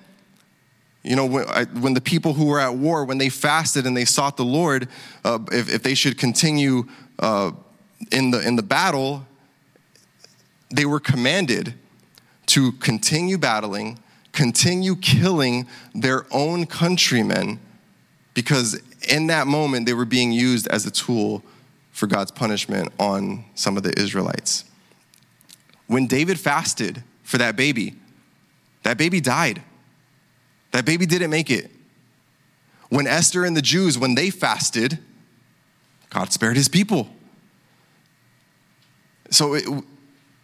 [1.05, 4.37] You know, when, the people who were at war, when they fasted and they sought
[4.37, 4.89] the Lord,
[5.25, 6.89] uh, if, if, they should continue
[7.21, 7.53] uh,
[8.11, 9.27] in, the, in the battle,
[10.71, 11.75] they were commanded
[12.47, 13.99] to continue battling,
[14.33, 17.59] continue killing their own countrymen,
[18.35, 21.43] because in that moment they were being used as a tool
[21.93, 24.65] for God's punishment on some of the Israelites.
[25.87, 27.95] When David fasted for that baby,
[28.83, 29.63] that baby died.
[30.73, 31.71] That baby didn't make it.
[32.89, 34.99] When Esther and the Jews, when they fasted,
[36.11, 37.09] God spared his people.
[39.31, 39.65] So it,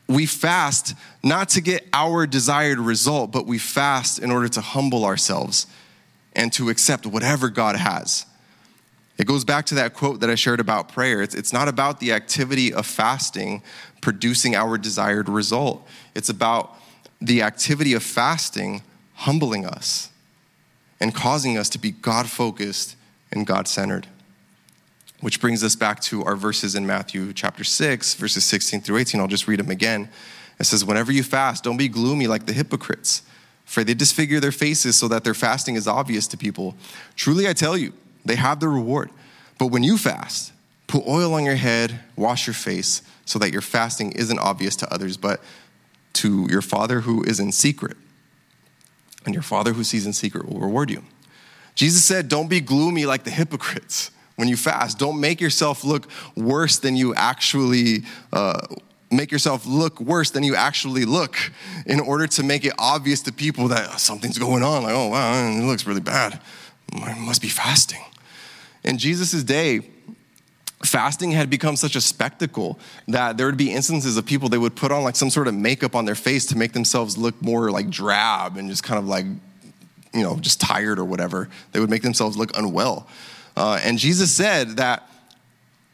[0.08, 5.04] we fast not to get our desired result, but we fast in order to humble
[5.04, 5.66] ourselves
[6.34, 8.26] and to accept whatever God has.
[9.18, 11.22] It goes back to that quote that I shared about prayer.
[11.22, 13.62] It's, it's not about the activity of fasting
[14.00, 16.76] producing our desired result, it's about
[17.20, 18.82] the activity of fasting
[19.14, 20.10] humbling us
[21.00, 22.96] and causing us to be God focused
[23.30, 24.08] and God centered.
[25.22, 29.20] Which brings us back to our verses in Matthew chapter 6, verses 16 through 18.
[29.20, 30.08] I'll just read them again.
[30.58, 33.22] It says, Whenever you fast, don't be gloomy like the hypocrites,
[33.64, 36.74] for they disfigure their faces so that their fasting is obvious to people.
[37.14, 37.92] Truly, I tell you,
[38.24, 39.10] they have the reward.
[39.58, 40.52] But when you fast,
[40.88, 44.92] put oil on your head, wash your face, so that your fasting isn't obvious to
[44.92, 45.40] others, but
[46.14, 47.96] to your Father who is in secret.
[49.24, 51.04] And your Father who sees in secret will reward you.
[51.76, 54.98] Jesus said, Don't be gloomy like the hypocrites when you fast.
[54.98, 58.02] Don't make yourself look worse than you actually
[58.32, 58.66] uh,
[59.10, 61.36] make yourself look worse than you actually look
[61.86, 64.82] in order to make it obvious to people that something's going on.
[64.82, 66.40] Like, oh, wow, it looks really bad.
[66.94, 68.02] I must be fasting.
[68.84, 69.80] In Jesus' day,
[70.84, 72.78] fasting had become such a spectacle
[73.08, 75.54] that there would be instances of people they would put on like some sort of
[75.54, 79.06] makeup on their face to make themselves look more like drab and just kind of
[79.06, 79.24] like
[80.12, 83.06] you know just tired or whatever they would make themselves look unwell
[83.56, 85.08] uh, and Jesus said that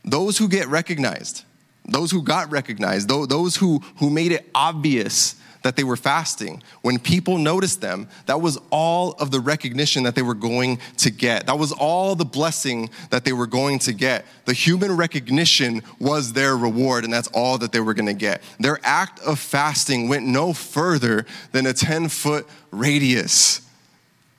[0.05, 1.45] those who get recognized,
[1.85, 5.35] those who got recognized, those who, who made it obvious
[5.65, 10.15] that they were fasting, when people noticed them, that was all of the recognition that
[10.15, 11.47] they were going to get.
[11.47, 14.25] That was all the blessing that they were going to get.
[14.45, 18.43] The human recognition was their reward, and that's all that they were going to get.
[18.61, 23.68] Their act of fasting went no further than a 10 foot radius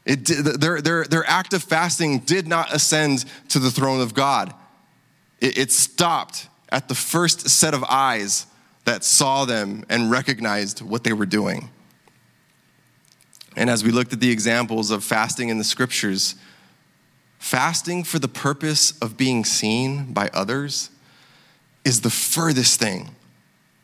[0.10, 0.26] it,
[0.60, 4.52] their, their, their act of fasting did not ascend to the throne of God.
[5.40, 8.48] It, it stopped at the first set of eyes
[8.86, 11.70] that saw them and recognized what they were doing.
[13.56, 16.34] And as we looked at the examples of fasting in the scriptures,
[17.38, 20.90] fasting for the purpose of being seen by others
[21.86, 23.16] is the furthest thing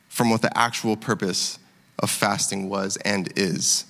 [0.09, 1.59] from what the actual purpose
[1.99, 3.85] of fasting was and is.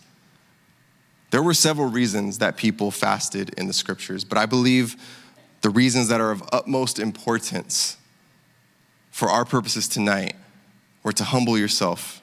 [1.35, 4.95] There were several reasons that people fasted in the scriptures, but I believe
[5.59, 7.97] the reasons that are of utmost importance
[9.11, 10.37] for our purposes tonight
[11.03, 12.21] were to humble yourself,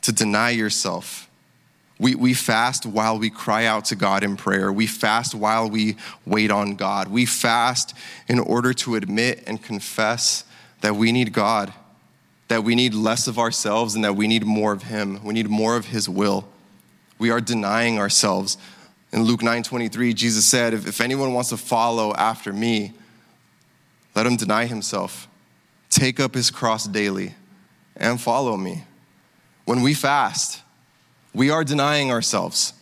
[0.00, 1.28] to deny yourself.
[1.98, 4.72] We, we fast while we cry out to God in prayer.
[4.72, 7.08] We fast while we wait on God.
[7.08, 7.92] We fast
[8.26, 10.44] in order to admit and confess
[10.80, 11.74] that we need God,
[12.48, 15.22] that we need less of ourselves and that we need more of Him.
[15.22, 16.48] We need more of His will
[17.18, 18.58] we are denying ourselves.
[19.12, 22.92] In Luke 9 23, Jesus said, if, if anyone wants to follow after me,
[24.14, 25.28] let him deny himself,
[25.90, 27.34] take up his cross daily,
[27.96, 28.84] and follow me.
[29.64, 30.62] When we fast,
[31.32, 32.74] we are denying ourselves.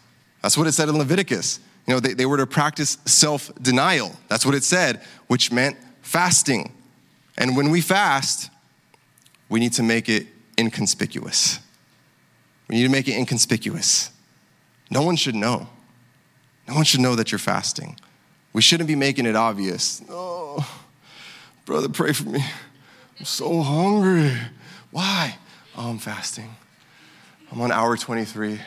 [0.42, 1.60] That's what it said in Leviticus.
[1.86, 4.12] You know, they, they were to practice self denial.
[4.28, 6.72] That's what it said, which meant fasting.
[7.38, 8.50] And when we fast,
[9.48, 10.26] we need to make it
[10.58, 11.60] inconspicuous.
[12.68, 14.10] We need to make it inconspicuous.
[14.92, 15.68] No one should know.
[16.68, 17.98] No one should know that you're fasting.
[18.52, 20.02] We shouldn't be making it obvious.
[20.10, 20.70] Oh,
[21.64, 22.44] brother, pray for me.
[23.18, 24.36] I'm so hungry.
[24.90, 25.38] Why?
[25.78, 26.54] Oh, I'm fasting.
[27.50, 28.60] I'm on hour 23.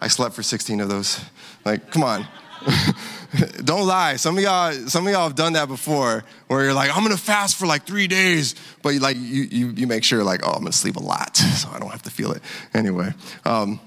[0.00, 1.20] I slept for 16 of those.
[1.64, 2.24] Like, come on.
[3.64, 4.14] Don't lie.
[4.14, 7.16] Some of y'all, some of y'all have done that before, where you're like, I'm gonna
[7.16, 10.50] fast for like three days, but you like you you, you make sure like, oh,
[10.50, 12.42] I'm gonna sleep a lot, so I don't have to feel it.
[12.74, 13.12] Anyway,
[13.44, 13.80] um,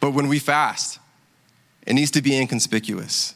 [0.00, 0.98] but when we fast,
[1.86, 3.34] it needs to be inconspicuous.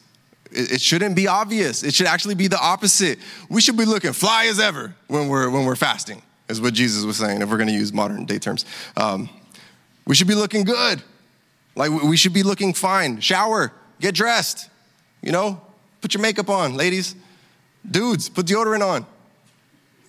[0.51, 1.83] It, shouldn't be obvious.
[1.83, 3.17] It should actually be the opposite.
[3.49, 6.21] We should be looking fly as ever when we're, when we're fasting.
[6.47, 8.65] is what Jesus was saying, if we're to use modern day terms.
[8.95, 9.29] Um,
[10.05, 11.01] we should be looking good.
[11.75, 13.19] Like, we should be looking fine.
[13.19, 14.69] Shower, get dressed,
[15.21, 15.59] you know,
[16.01, 17.15] put your makeup on, ladies.
[17.89, 19.05] Dudes, put deodorant on,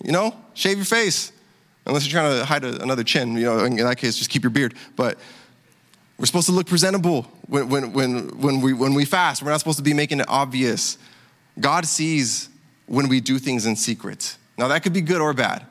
[0.03, 1.31] you know, shave your face.
[1.87, 4.43] Unless you're trying to hide a, another chin, you know, in that case, just keep
[4.43, 4.75] your beard.
[4.95, 5.17] But
[6.17, 9.41] we're supposed to look presentable when, when, when, when, we, when we fast.
[9.41, 10.97] We're not supposed to be making it obvious.
[11.59, 12.49] God sees
[12.85, 14.37] when we do things in secret.
[14.57, 15.65] Now, that could be good or bad.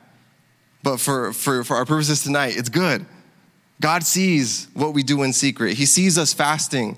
[0.83, 3.05] But for, for, for our purposes tonight, it's good.
[3.81, 5.77] God sees what we do in secret.
[5.77, 6.97] He sees us fasting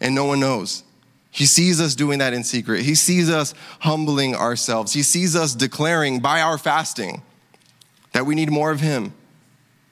[0.00, 0.82] and no one knows.
[1.30, 2.82] He sees us doing that in secret.
[2.82, 4.94] He sees us humbling ourselves.
[4.94, 7.20] He sees us declaring by our fasting
[8.12, 9.12] that we need more of Him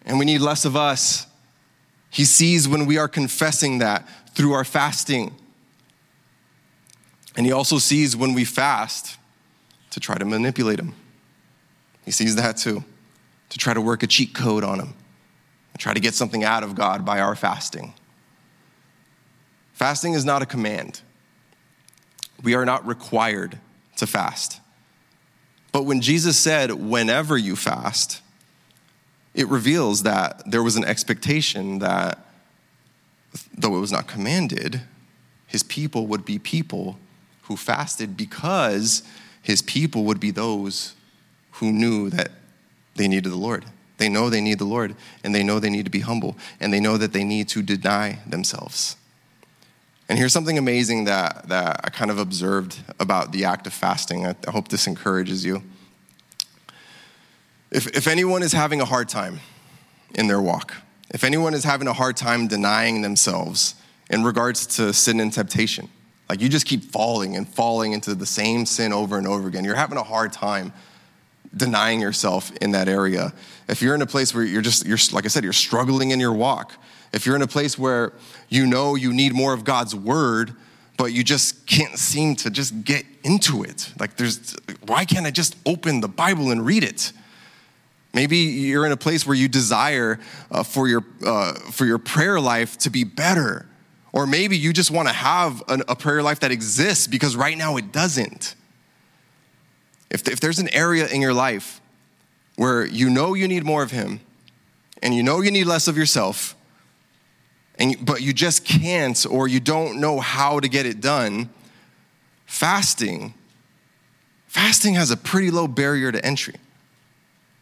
[0.07, 1.27] and we need less of us.
[2.15, 5.35] He sees when we are confessing that through our fasting.
[7.37, 9.19] And He also sees when we fast
[9.91, 10.95] to try to manipulate Him.
[12.05, 12.85] He sees that too,
[13.49, 14.95] to try to work a cheat code on Him
[15.73, 17.95] and try to get something out of God by our fasting.
[19.73, 21.01] Fasting is not a command.
[22.45, 23.59] We are not required
[23.97, 24.61] to fast.
[25.73, 28.21] But when Jesus said, whenever you fast,
[29.35, 32.19] it reveals that there was an expectation that,
[33.57, 34.81] though it was not commanded,
[35.47, 36.99] his people would be people
[37.43, 39.03] who fasted because
[39.43, 40.95] his people would be those
[41.53, 42.31] who knew that
[42.95, 43.65] they needed the Lord.
[43.99, 46.73] They know they need the Lord, and they know they need to be humble, and
[46.73, 48.97] they know that they need to deny themselves.
[50.09, 54.27] And here's something amazing that, that I kind of observed about the act of fasting.
[54.27, 55.63] I, I hope this encourages you.
[57.75, 59.41] If, if anyone is having a hard time
[60.15, 60.75] in their walk,
[61.11, 63.75] if anyone is having a hard time denying themselves
[64.09, 65.89] in regards to sin and temptation,
[66.29, 69.65] like you just keep falling and falling into the same sin over and over again,
[69.65, 70.73] you're having a hard time
[71.57, 73.35] denying yourself in that area.
[73.69, 76.21] If you're in a place where you're just, you're, like I said, you're struggling in
[76.21, 76.75] your walk,
[77.13, 78.13] if you're in a place where
[78.49, 80.55] you know you need more of God's word,
[80.97, 83.93] but you just can't seem to just get into it.
[83.99, 84.55] Like there's
[84.87, 87.13] why can't I just open the Bible and read it?
[88.15, 92.41] Maybe you're in a place where you desire uh, for your uh, for your prayer
[92.41, 93.67] life to be better,
[94.13, 97.59] or maybe you just want to have an, a prayer life that exists because right
[97.59, 98.55] now it doesn't.
[100.11, 101.81] If, if there's an area in your life
[102.55, 104.21] where you know you need more of Him,
[105.03, 106.55] and you know you need less of yourself,
[107.81, 111.51] and, but you just can't or you don't know how to get it done,
[112.47, 113.35] fasting,
[114.47, 116.55] fasting has a pretty low barrier to entry.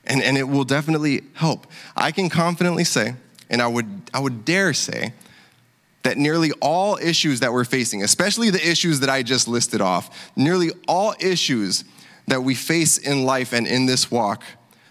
[0.04, 1.66] And, and it will definitely help.
[1.96, 3.14] I can confidently say,
[3.48, 5.12] and I would, I would dare say,
[6.02, 10.32] that nearly all issues that we're facing, especially the issues that I just listed off,
[10.36, 11.84] nearly all issues
[12.26, 14.42] that we face in life and in this walk,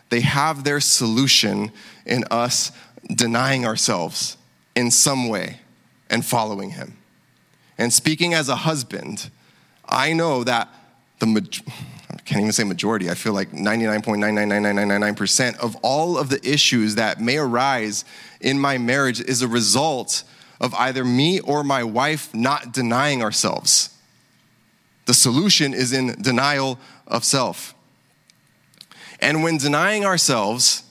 [0.09, 1.71] they have their solution
[2.05, 2.71] in us
[3.13, 4.37] denying ourselves
[4.75, 5.59] in some way
[6.09, 6.97] and following him.
[7.77, 9.29] And speaking as a husband,
[9.87, 10.69] I know that
[11.19, 11.25] the
[12.25, 17.37] can't even say majority, I feel like 99.999999% of all of the issues that may
[17.37, 18.05] arise
[18.39, 20.23] in my marriage is a result
[20.59, 23.89] of either me or my wife not denying ourselves.
[25.05, 27.73] The solution is in denial of self.
[29.19, 30.83] And when denying ourselves,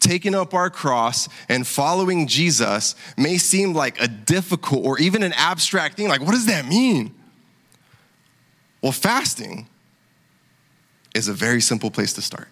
[0.00, 5.32] taking up our cross and following Jesus may seem like a difficult or even an
[5.34, 6.08] abstract thing.
[6.08, 7.14] Like, what does that mean?
[8.82, 9.68] Well, fasting
[11.14, 12.48] is a very simple place to start.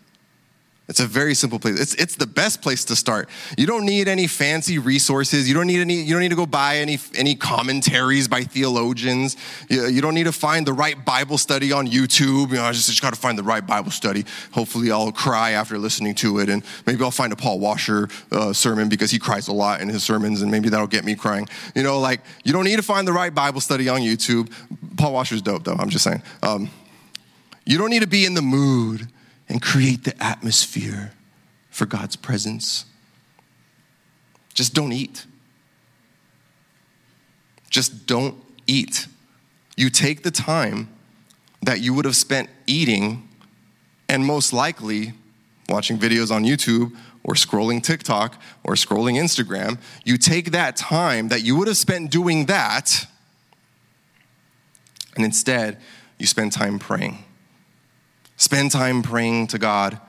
[0.91, 1.79] It's a very simple place.
[1.79, 3.29] It's, it's the best place to start.
[3.57, 5.49] You don't need any fancy resources.
[5.49, 9.37] You don't need any, you don't need to go buy any, any commentaries by theologians.
[9.69, 12.51] You, you don't need to find the right Bible study on YouTube.
[12.51, 14.25] You know, I just, just got to find the right Bible study.
[14.51, 16.49] Hopefully I'll cry after listening to it.
[16.49, 19.89] And maybe I'll find a Paul Washer uh, sermon because he cries a lot in
[19.89, 21.49] his sermons and maybe that'll get me crying.
[21.77, 24.53] You know, like you don't need to find the right Bible study on YouTube.
[24.97, 26.23] Paul Washer's dope though, I'm just saying.
[26.43, 26.69] Um,
[27.71, 29.07] you don't need to be in the mood
[29.49, 31.13] and create the atmosphere
[31.71, 32.85] for God's presence.
[34.55, 35.25] Just don't eat.
[37.71, 38.35] Just don't
[38.67, 39.07] eat.
[39.77, 40.89] You take the time
[41.63, 43.29] that you would have spent eating
[44.09, 45.13] and most likely
[45.69, 46.91] watching videos on YouTube
[47.23, 49.79] or scrolling TikTok or scrolling Instagram.
[50.05, 53.07] You take that time that you would have spent doing that
[55.15, 55.79] and instead
[56.19, 57.27] you spend time praying.
[58.41, 60.01] Spend time praying to God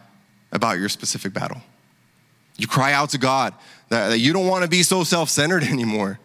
[0.53, 1.61] about your specific battle.
[2.55, 3.53] You cry out to God
[3.89, 6.17] that, that you don't want to be so self centered anymore.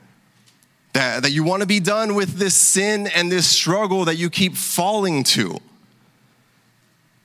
[0.92, 4.30] That, that you want to be done with this sin and this struggle that you
[4.30, 5.58] keep falling to.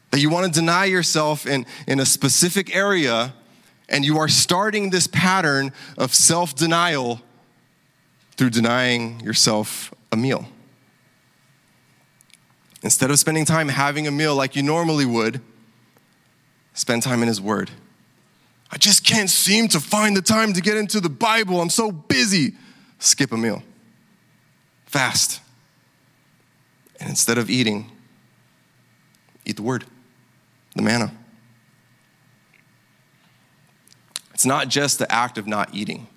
[0.10, 3.36] that you want to deny yourself in, in a specific area,
[3.88, 7.22] and you are starting this pattern of self denial
[8.36, 10.48] through denying yourself a meal.
[12.84, 15.42] Instead of spending time having a meal like you normally would,
[16.74, 17.70] spend time in His Word.
[18.72, 21.62] I just can't seem to find the time to get into the Bible.
[21.62, 22.54] I'm so busy.
[23.00, 23.64] Skip a meal.
[24.86, 25.42] Fast.
[27.00, 27.92] And instead of eating,
[29.46, 29.86] eat the Word,
[30.76, 31.12] the manna.
[34.34, 36.08] It's not just the act of not eating,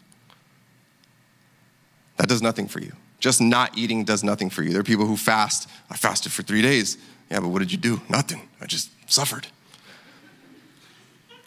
[2.17, 2.93] that does nothing for you.
[3.25, 4.72] Just not eating does nothing for you.
[4.72, 5.66] There are people who fast.
[5.89, 6.99] I fasted for three days.
[7.31, 8.03] Yeah, but what did you do?
[8.11, 8.51] Nothing.
[8.61, 9.47] I just suffered.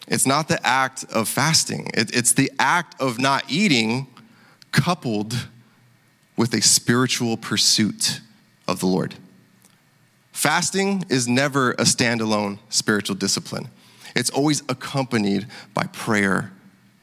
[0.08, 4.08] It's not the act of fasting, it, it's the act of not eating
[4.72, 5.46] coupled
[6.36, 8.22] with a spiritual pursuit
[8.66, 9.14] of the Lord.
[10.32, 13.68] Fasting is never a standalone spiritual discipline.
[14.16, 16.50] It's always accompanied by prayer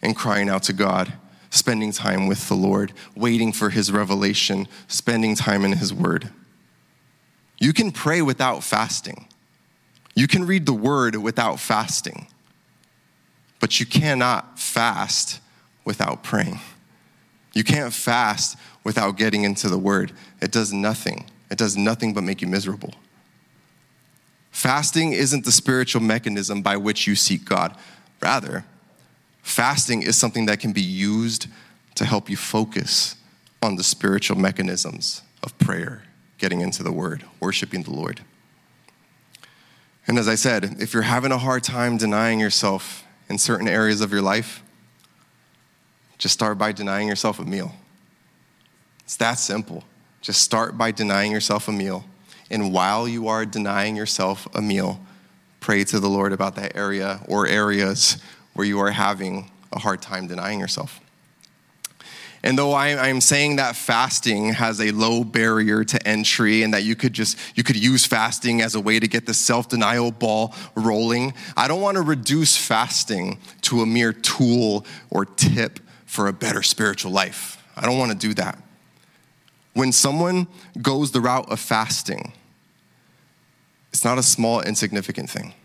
[0.02, 1.14] and crying out to God,
[1.56, 6.30] spending time with the Lord, waiting for His revelation, spending time in His Word.
[7.58, 9.28] You can pray without fasting.
[10.16, 12.28] You can read the Word without fasting.
[13.60, 15.40] But you cannot fast
[15.86, 16.60] without praying.
[17.54, 20.12] You can't fast without getting into the word.
[20.42, 21.30] It does nothing.
[21.50, 22.94] It does nothing but make you miserable.
[24.52, 27.76] Fasting isn't the spiritual mechanism by which you seek God.
[28.22, 28.66] Rather,
[29.46, 31.46] fasting is something that can be used
[31.94, 33.16] to help you focus
[33.62, 36.02] on the spiritual mechanisms of prayer,
[36.40, 38.22] getting into the word, worshiping the Lord.
[40.08, 44.02] And as I said, if you're having a hard time denying yourself in certain areas
[44.02, 44.64] of your life,
[46.18, 47.72] just start by denying yourself a meal.
[49.04, 49.84] It's that simple.
[50.22, 52.04] Just start by denying yourself a meal.
[52.50, 55.00] And while you are denying yourself a meal,
[55.60, 58.18] pray to the Lord about that area or areas
[58.56, 61.00] where you are having a hard time denying yourself.
[62.46, 66.84] And though I, am saying that fasting has a low barrier to entry and that
[66.84, 70.54] you could just, you could use fasting as a way to get the self-denial ball
[70.76, 76.34] rolling, I don't want to reduce fasting to a mere tool or tip for a
[76.34, 77.64] better spiritual life.
[77.76, 78.62] I don't want to do that.
[79.74, 80.48] When someone
[80.80, 82.32] goes the route of fasting,
[83.92, 85.56] it's not a small, insignificant thing.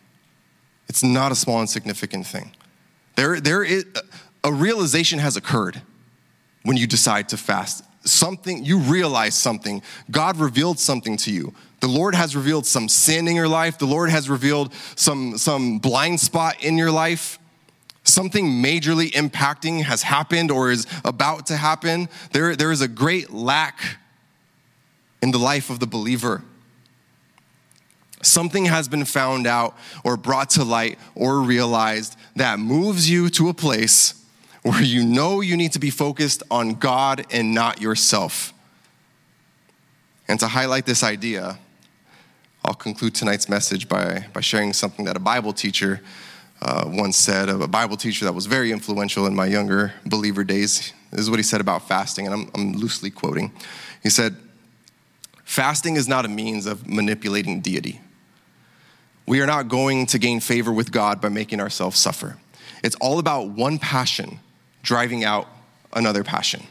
[0.89, 2.53] It's not a small, insignificant thing.
[3.17, 3.85] There, there is,
[4.45, 5.83] a realization has occurred
[6.63, 7.85] when you decide to fast.
[8.07, 9.83] Something, you realize something.
[10.11, 11.55] God revealed something to you.
[11.81, 13.79] The Lord has revealed some sin in your life.
[13.79, 17.39] The Lord has revealed some, some blind spot in your life.
[18.05, 22.09] Something majorly impacting has happened or is about to happen.
[22.33, 23.99] There, there is a great lack
[25.23, 26.43] in the life of the believer.
[28.23, 33.49] Something has been found out or brought to light or realized that moves you to
[33.49, 34.15] a place
[34.63, 38.53] where you know you need to be focused on God and not yourself.
[40.29, 41.59] And to highlight this idea,
[42.65, 46.03] I'll conclude tonight's message by, by sharing something that a Bible teacher
[46.63, 50.93] uh, once said, a Bible teacher that was very influential in my younger believer days.
[51.11, 53.51] This is what he said about fasting, and I'm, I'm loosely quoting.
[54.03, 54.37] He said,
[55.45, 58.01] Fasting is not a means of manipulating deity.
[59.31, 62.37] We are not going to gain favor with God by making ourselves suffer.
[62.83, 64.41] It's all about one passion
[64.83, 65.47] driving out
[65.93, 66.65] another passion.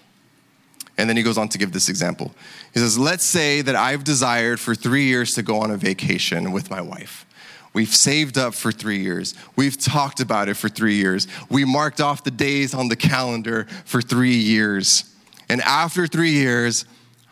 [0.97, 2.35] And then he goes on to give this example.
[2.73, 6.51] He says, Let's say that I've desired for three years to go on a vacation
[6.51, 7.25] with my wife.
[7.71, 9.35] We've saved up for three years.
[9.55, 11.29] We've talked about it for three years.
[11.49, 15.05] We marked off the days on the calendar for three years.
[15.47, 16.83] And after three years,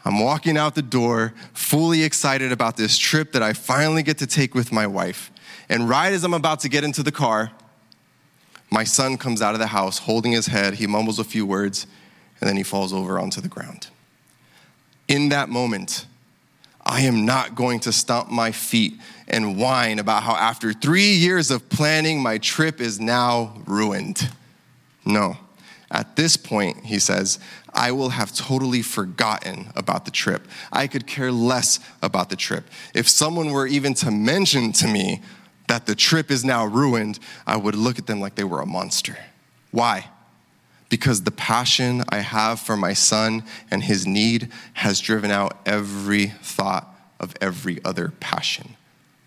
[0.08, 4.26] I'm walking out the door, fully excited about this trip that I finally get to
[4.26, 5.32] take with my wife.
[5.68, 7.52] And right as I'm about to get into the car,
[8.72, 10.76] my son comes out of the house holding his head.
[10.76, 11.88] He mumbles a few words,
[12.40, 13.88] and then he falls over onto the ground.
[15.10, 16.06] In that moment,
[16.86, 18.94] I am not going to stomp my feet
[19.28, 24.30] and whine about how after three years of planning, my trip is now ruined.
[25.06, 25.36] No.
[25.90, 27.40] At this point, he says,
[27.74, 30.48] I will have totally forgotten about the trip.
[30.72, 32.66] I could care less about the trip.
[32.94, 35.22] If someone were even to mention to me
[35.68, 38.66] that the trip is now ruined, I would look at them like they were a
[38.66, 39.18] monster.
[39.72, 40.10] Why?
[40.90, 46.28] Because the passion I have for my son and his need has driven out every
[46.28, 48.76] thought of every other passion.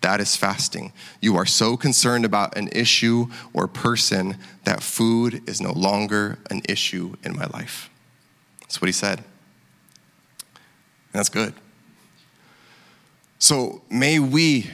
[0.01, 0.93] That is fasting.
[1.21, 6.61] You are so concerned about an issue or person that food is no longer an
[6.67, 7.89] issue in my life.
[8.61, 9.19] That's what he said.
[9.19, 9.25] And
[11.13, 11.53] that's good.
[13.37, 14.71] So may we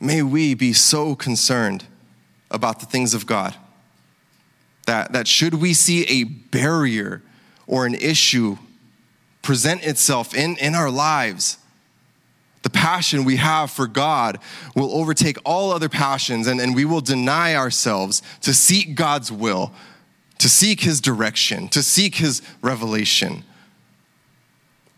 [0.00, 1.84] may we be so concerned
[2.50, 3.54] about the things of God
[4.86, 7.22] that, that should we see a barrier
[7.66, 8.58] or an issue
[9.40, 11.58] present itself in, in our lives,
[12.62, 14.38] the passion we have for God
[14.74, 19.72] will overtake all other passions, and, and we will deny ourselves to seek God's will,
[20.38, 23.44] to seek His direction, to seek His revelation.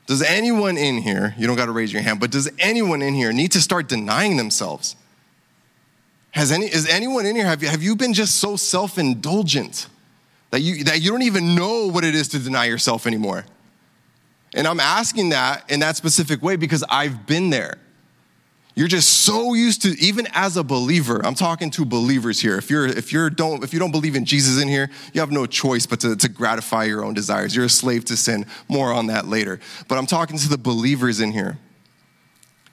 [0.06, 3.14] Does anyone in here, you don't got to raise your hand, but does anyone in
[3.14, 4.96] here need to start denying themselves?
[6.32, 9.86] Has any, is anyone in here, have you, have you been just so self indulgent
[10.50, 13.46] that you, that you don't even know what it is to deny yourself anymore?
[14.54, 17.78] And I'm asking that in that specific way because I've been there.
[18.76, 22.56] You're just so used to, even as a believer, I'm talking to believers here.
[22.56, 25.30] If you're if you're don't if you don't believe in Jesus in here, you have
[25.30, 27.54] no choice but to, to gratify your own desires.
[27.54, 28.46] You're a slave to sin.
[28.68, 29.60] More on that later.
[29.86, 31.58] But I'm talking to the believers in here.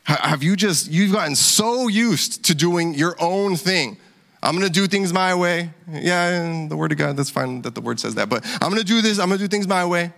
[0.04, 3.98] Have you just you've gotten so used to doing your own thing?
[4.42, 5.70] I'm gonna do things my way.
[5.88, 8.28] Yeah, the word of God, that's fine that the word says that.
[8.28, 10.12] But I'm gonna do this, I'm gonna do things my way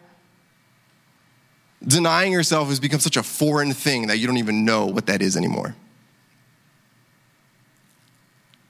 [1.86, 5.22] denying yourself has become such a foreign thing that you don't even know what that
[5.22, 5.76] is anymore.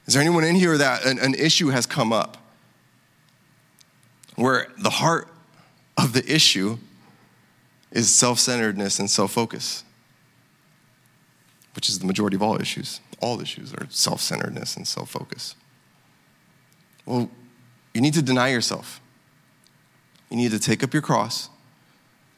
[0.05, 2.37] Is there anyone in here that an, an issue has come up
[4.35, 5.27] where the heart
[5.97, 6.77] of the issue
[7.91, 9.83] is self centeredness and self focus,
[11.75, 12.99] which is the majority of all issues?
[13.21, 15.55] All issues are self centeredness and self focus.
[17.05, 17.29] Well,
[17.93, 18.99] you need to deny yourself.
[20.29, 21.49] You need to take up your cross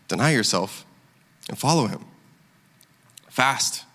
[0.07, 0.85] deny yourself
[1.49, 2.05] and follow him.
[3.29, 3.85] Fast.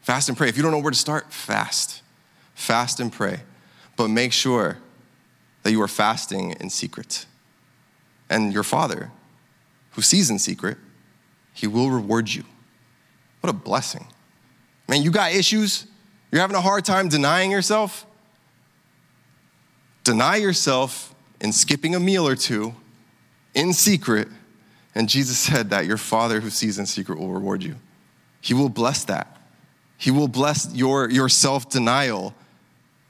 [0.00, 0.48] Fast and pray.
[0.48, 2.02] If you don't know where to start, fast.
[2.54, 3.40] Fast and pray.
[3.96, 4.78] But make sure
[5.62, 7.26] that you are fasting in secret.
[8.28, 9.10] And your Father,
[9.92, 10.78] who sees in secret,
[11.52, 12.44] he will reward you.
[13.40, 14.06] What a blessing.
[14.88, 15.86] Man, you got issues?
[16.30, 18.06] You're having a hard time denying yourself?
[20.04, 22.74] Deny yourself in skipping a meal or two
[23.54, 24.28] in secret
[24.94, 27.76] and Jesus said that your Father who sees in secret will reward you.
[28.40, 29.36] He will bless that.
[29.96, 32.34] He will bless your, your self denial,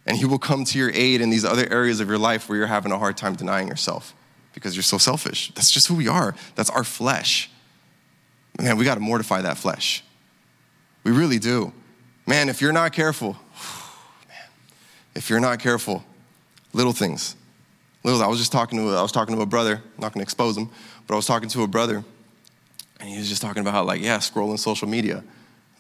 [0.07, 2.59] and He will come to your aid in these other areas of your life where
[2.59, 4.15] you're having a hard time denying yourself
[4.55, 5.53] because you're so selfish.
[5.55, 7.51] That's just who we are, that's our flesh.
[8.61, 10.03] Man, we got to mortify that flesh.
[11.05, 11.73] We really do.
[12.27, 13.33] Man, if you're not careful,
[14.29, 14.49] man,
[15.15, 16.05] if you're not careful,
[16.73, 17.37] little things.
[18.03, 20.23] Little, I was just talking to, I was talking to a brother, I'm not gonna
[20.23, 20.71] expose him,
[21.07, 22.03] but I was talking to a brother,
[22.99, 25.23] and he was just talking about how, like, yeah, scrolling social media.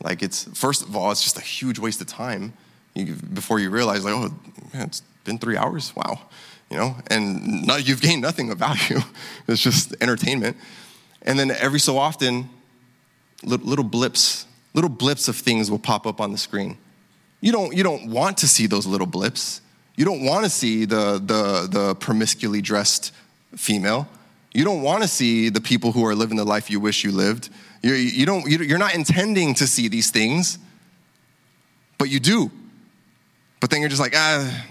[0.03, 2.53] Like, it's, first of all, it's just a huge waste of time
[2.95, 4.35] you, before you realize, like, oh,
[4.73, 5.95] man, it's been three hours?
[5.95, 6.21] Wow.
[6.71, 9.01] You know, and not, you've gained nothing of value.
[9.49, 10.57] it's just entertainment.
[11.23, 12.49] And then every so often,
[13.43, 16.79] little blips, little blips of things will pop up on the screen.
[17.41, 19.61] You don't, you don't want to see those little blips.
[20.01, 23.13] You don't want to see the, the, the promiscuously dressed
[23.55, 24.09] female.
[24.55, 27.13] You don't want to see the people who are living the life you wish you
[27.13, 27.51] lived.
[27.83, 30.59] You're, you don't, you're not intending to see these things,
[31.99, 32.51] but you do.
[33.61, 34.67] But then you're just like, ah,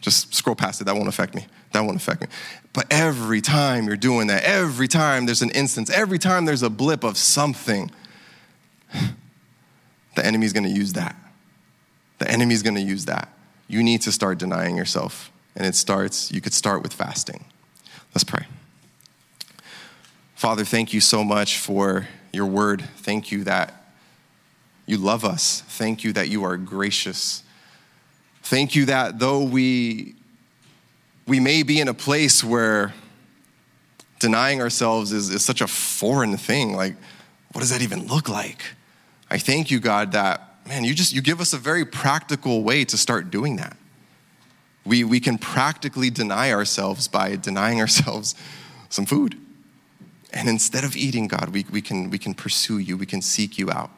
[0.00, 0.84] just scroll past it.
[0.84, 1.46] That won't affect me.
[1.72, 2.28] That won't affect me.
[2.72, 6.70] But every time you're doing that, every time there's an instance, every time there's a
[6.70, 7.90] blip of something,
[10.14, 11.14] the enemy's going to use that.
[12.20, 13.35] The enemy's going to use that.
[13.68, 15.30] You need to start denying yourself.
[15.54, 17.44] And it starts, you could start with fasting.
[18.14, 18.46] Let's pray.
[20.34, 22.84] Father, thank you so much for your word.
[22.98, 23.86] Thank you that
[24.84, 25.62] you love us.
[25.62, 27.42] Thank you that you are gracious.
[28.42, 30.14] Thank you that though we,
[31.26, 32.94] we may be in a place where
[34.18, 36.96] denying ourselves is, is such a foreign thing, like,
[37.52, 38.62] what does that even look like?
[39.30, 42.84] I thank you, God, that, man, you just, you give us a very practical way
[42.84, 43.76] to start doing that.
[44.84, 48.34] We, we can practically deny ourselves by denying ourselves
[48.88, 49.38] some food.
[50.32, 53.58] And instead of eating, God, we, we, can, we can pursue you, we can seek
[53.58, 53.90] you out.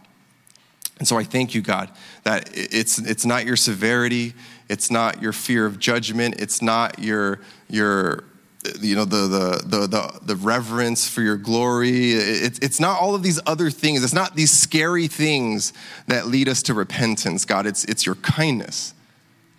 [0.99, 1.91] And so I thank you, God,
[2.25, 4.35] that it's, it's not your severity,
[4.69, 8.25] it's not your fear of judgment, it's not your, your
[8.81, 12.13] you know, the, the, the, the, the reverence for your glory.
[12.13, 14.03] It's, it's not all of these other things.
[14.03, 15.73] It's not these scary things
[16.07, 17.67] that lead us to repentance, God.
[17.67, 18.95] It's, it's your kindness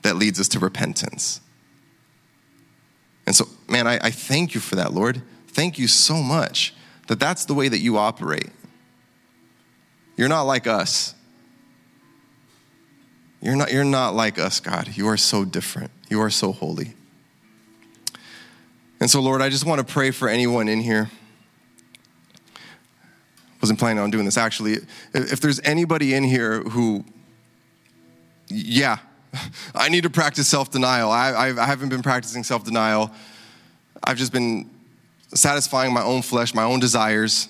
[0.01, 1.41] that leads us to repentance.
[3.25, 5.21] And so, man, I, I thank you for that, Lord
[5.59, 6.73] thank you so much
[7.07, 8.49] that that's the way that you operate.
[10.15, 11.13] You're not like us.
[13.41, 14.95] You're not, you're not like us, God.
[14.95, 15.91] You are so different.
[16.09, 16.93] You are so holy.
[18.99, 21.09] And so, Lord, I just want to pray for anyone in here.
[23.61, 24.77] Wasn't planning on doing this actually.
[25.13, 27.03] If there's anybody in here who
[28.49, 28.97] yeah,
[29.75, 31.11] I need to practice self denial.
[31.11, 33.11] I, I, haven't been practicing self denial.
[34.03, 34.69] I've just been
[35.33, 37.49] satisfying my own flesh, my own desires.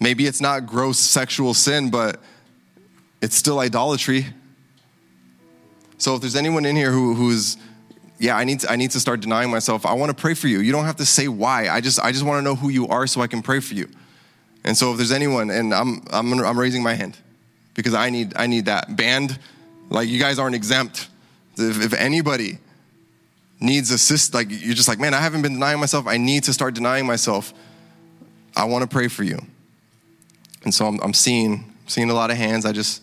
[0.00, 2.20] Maybe it's not gross sexual sin, but
[3.22, 4.26] it's still idolatry.
[5.96, 7.56] So if there's anyone in here who, who's,
[8.22, 10.46] yeah, I need, to, I need to start denying myself, I want to pray for
[10.46, 10.60] you.
[10.60, 11.68] You don't have to say why.
[11.68, 13.74] I just, I just want to know who you are so I can pray for
[13.74, 13.88] you.
[14.62, 17.18] And so if there's anyone, and I'm, I'm, I'm raising my hand
[17.74, 18.94] because I need, I need that.
[18.94, 19.40] Band,
[19.90, 21.08] like you guys aren't exempt.
[21.56, 22.58] If, if anybody
[23.58, 26.06] needs assist, like you're just like, man, I haven't been denying myself.
[26.06, 27.52] I need to start denying myself.
[28.54, 29.40] I want to pray for you.
[30.62, 32.66] And so I'm, I'm seeing, seeing a lot of hands.
[32.66, 33.02] I just,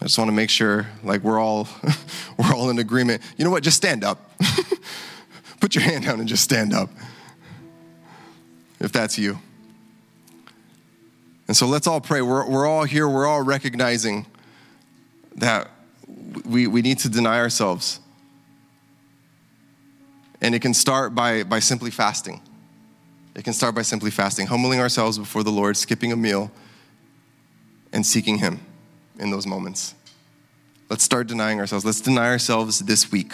[0.00, 1.68] I just want to make sure like we're all
[2.38, 3.22] we're all in agreement.
[3.36, 3.62] You know what?
[3.62, 4.32] Just stand up.
[5.60, 6.88] Put your hand down and just stand up.
[8.80, 9.38] If that's you.
[11.48, 12.22] And so let's all pray.
[12.22, 14.26] We're, we're all here, we're all recognizing
[15.36, 15.70] that
[16.44, 18.00] we, we need to deny ourselves.
[20.40, 22.40] And it can start by, by simply fasting.
[23.34, 26.52] It can start by simply fasting, humbling ourselves before the Lord, skipping a meal,
[27.92, 28.60] and seeking Him
[29.18, 29.94] in those moments.
[30.90, 31.84] Let's start denying ourselves.
[31.84, 33.32] Let's deny ourselves this week.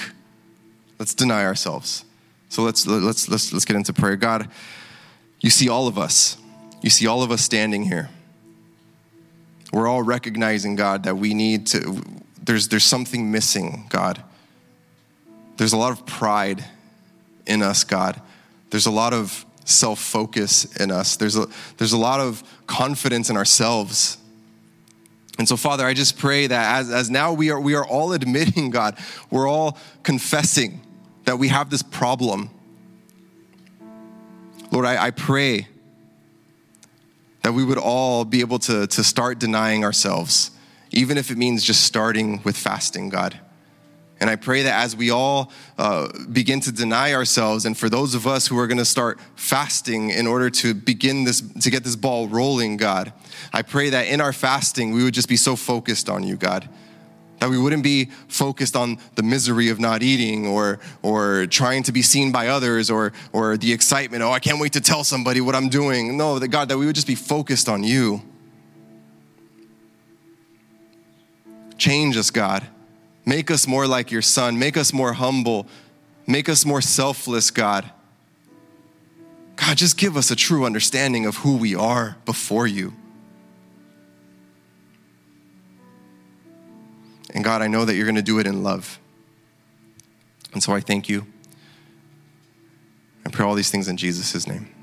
[0.99, 2.05] Let's deny ourselves.
[2.49, 4.17] So let's let's let's let's get into prayer.
[4.17, 4.49] God,
[5.41, 6.37] you see all of us.
[6.83, 8.11] You see all of us standing here.
[9.73, 12.03] We're all recognizing, God, that we need to
[12.43, 14.23] there's there's something missing, God.
[15.57, 16.65] There's a lot of pride
[17.47, 18.21] in us, God.
[18.71, 21.17] There's a lot of self-focus in us.
[21.17, 21.47] There's a
[21.79, 24.19] there's a lot of confidence in ourselves
[25.39, 28.13] and so, Father, I just pray that as, as now we are, we are all
[28.13, 28.97] admitting, God,
[29.31, 30.81] we're all confessing
[31.25, 32.51] that we have this problem.
[34.71, 35.69] Lord, I, I pray
[37.43, 40.51] that we would all be able to, to start denying ourselves,
[40.93, 43.39] even if it means just starting with fasting, God.
[44.21, 48.15] And I pray that as we all uh, begin to deny ourselves, and for those
[48.15, 51.85] of us who are going to start fasting in order to begin this, to get
[51.85, 53.13] this ball rolling, God,
[53.55, 56.69] I pray that in our fasting, we would just be so focused on you, God.
[57.39, 61.93] That we wouldn't be focused on the misery of not eating or, or trying to
[61.93, 65.41] be seen by others or, or the excitement, oh, I can't wait to tell somebody
[65.41, 66.17] what I'm doing.
[66.17, 68.23] No, that God, that we would just be focused on you.
[71.79, 72.67] Change us, God.
[73.25, 74.59] Make us more like your son.
[74.59, 75.69] Make us more humble.
[76.27, 77.89] Make us more selfless, God.
[79.55, 82.95] God, just give us a true understanding of who we are before you.
[87.35, 88.99] And God, I know that you're going to do it in love.
[90.53, 91.27] And so I thank you.
[93.27, 94.74] I pray all these things in Jesus' name.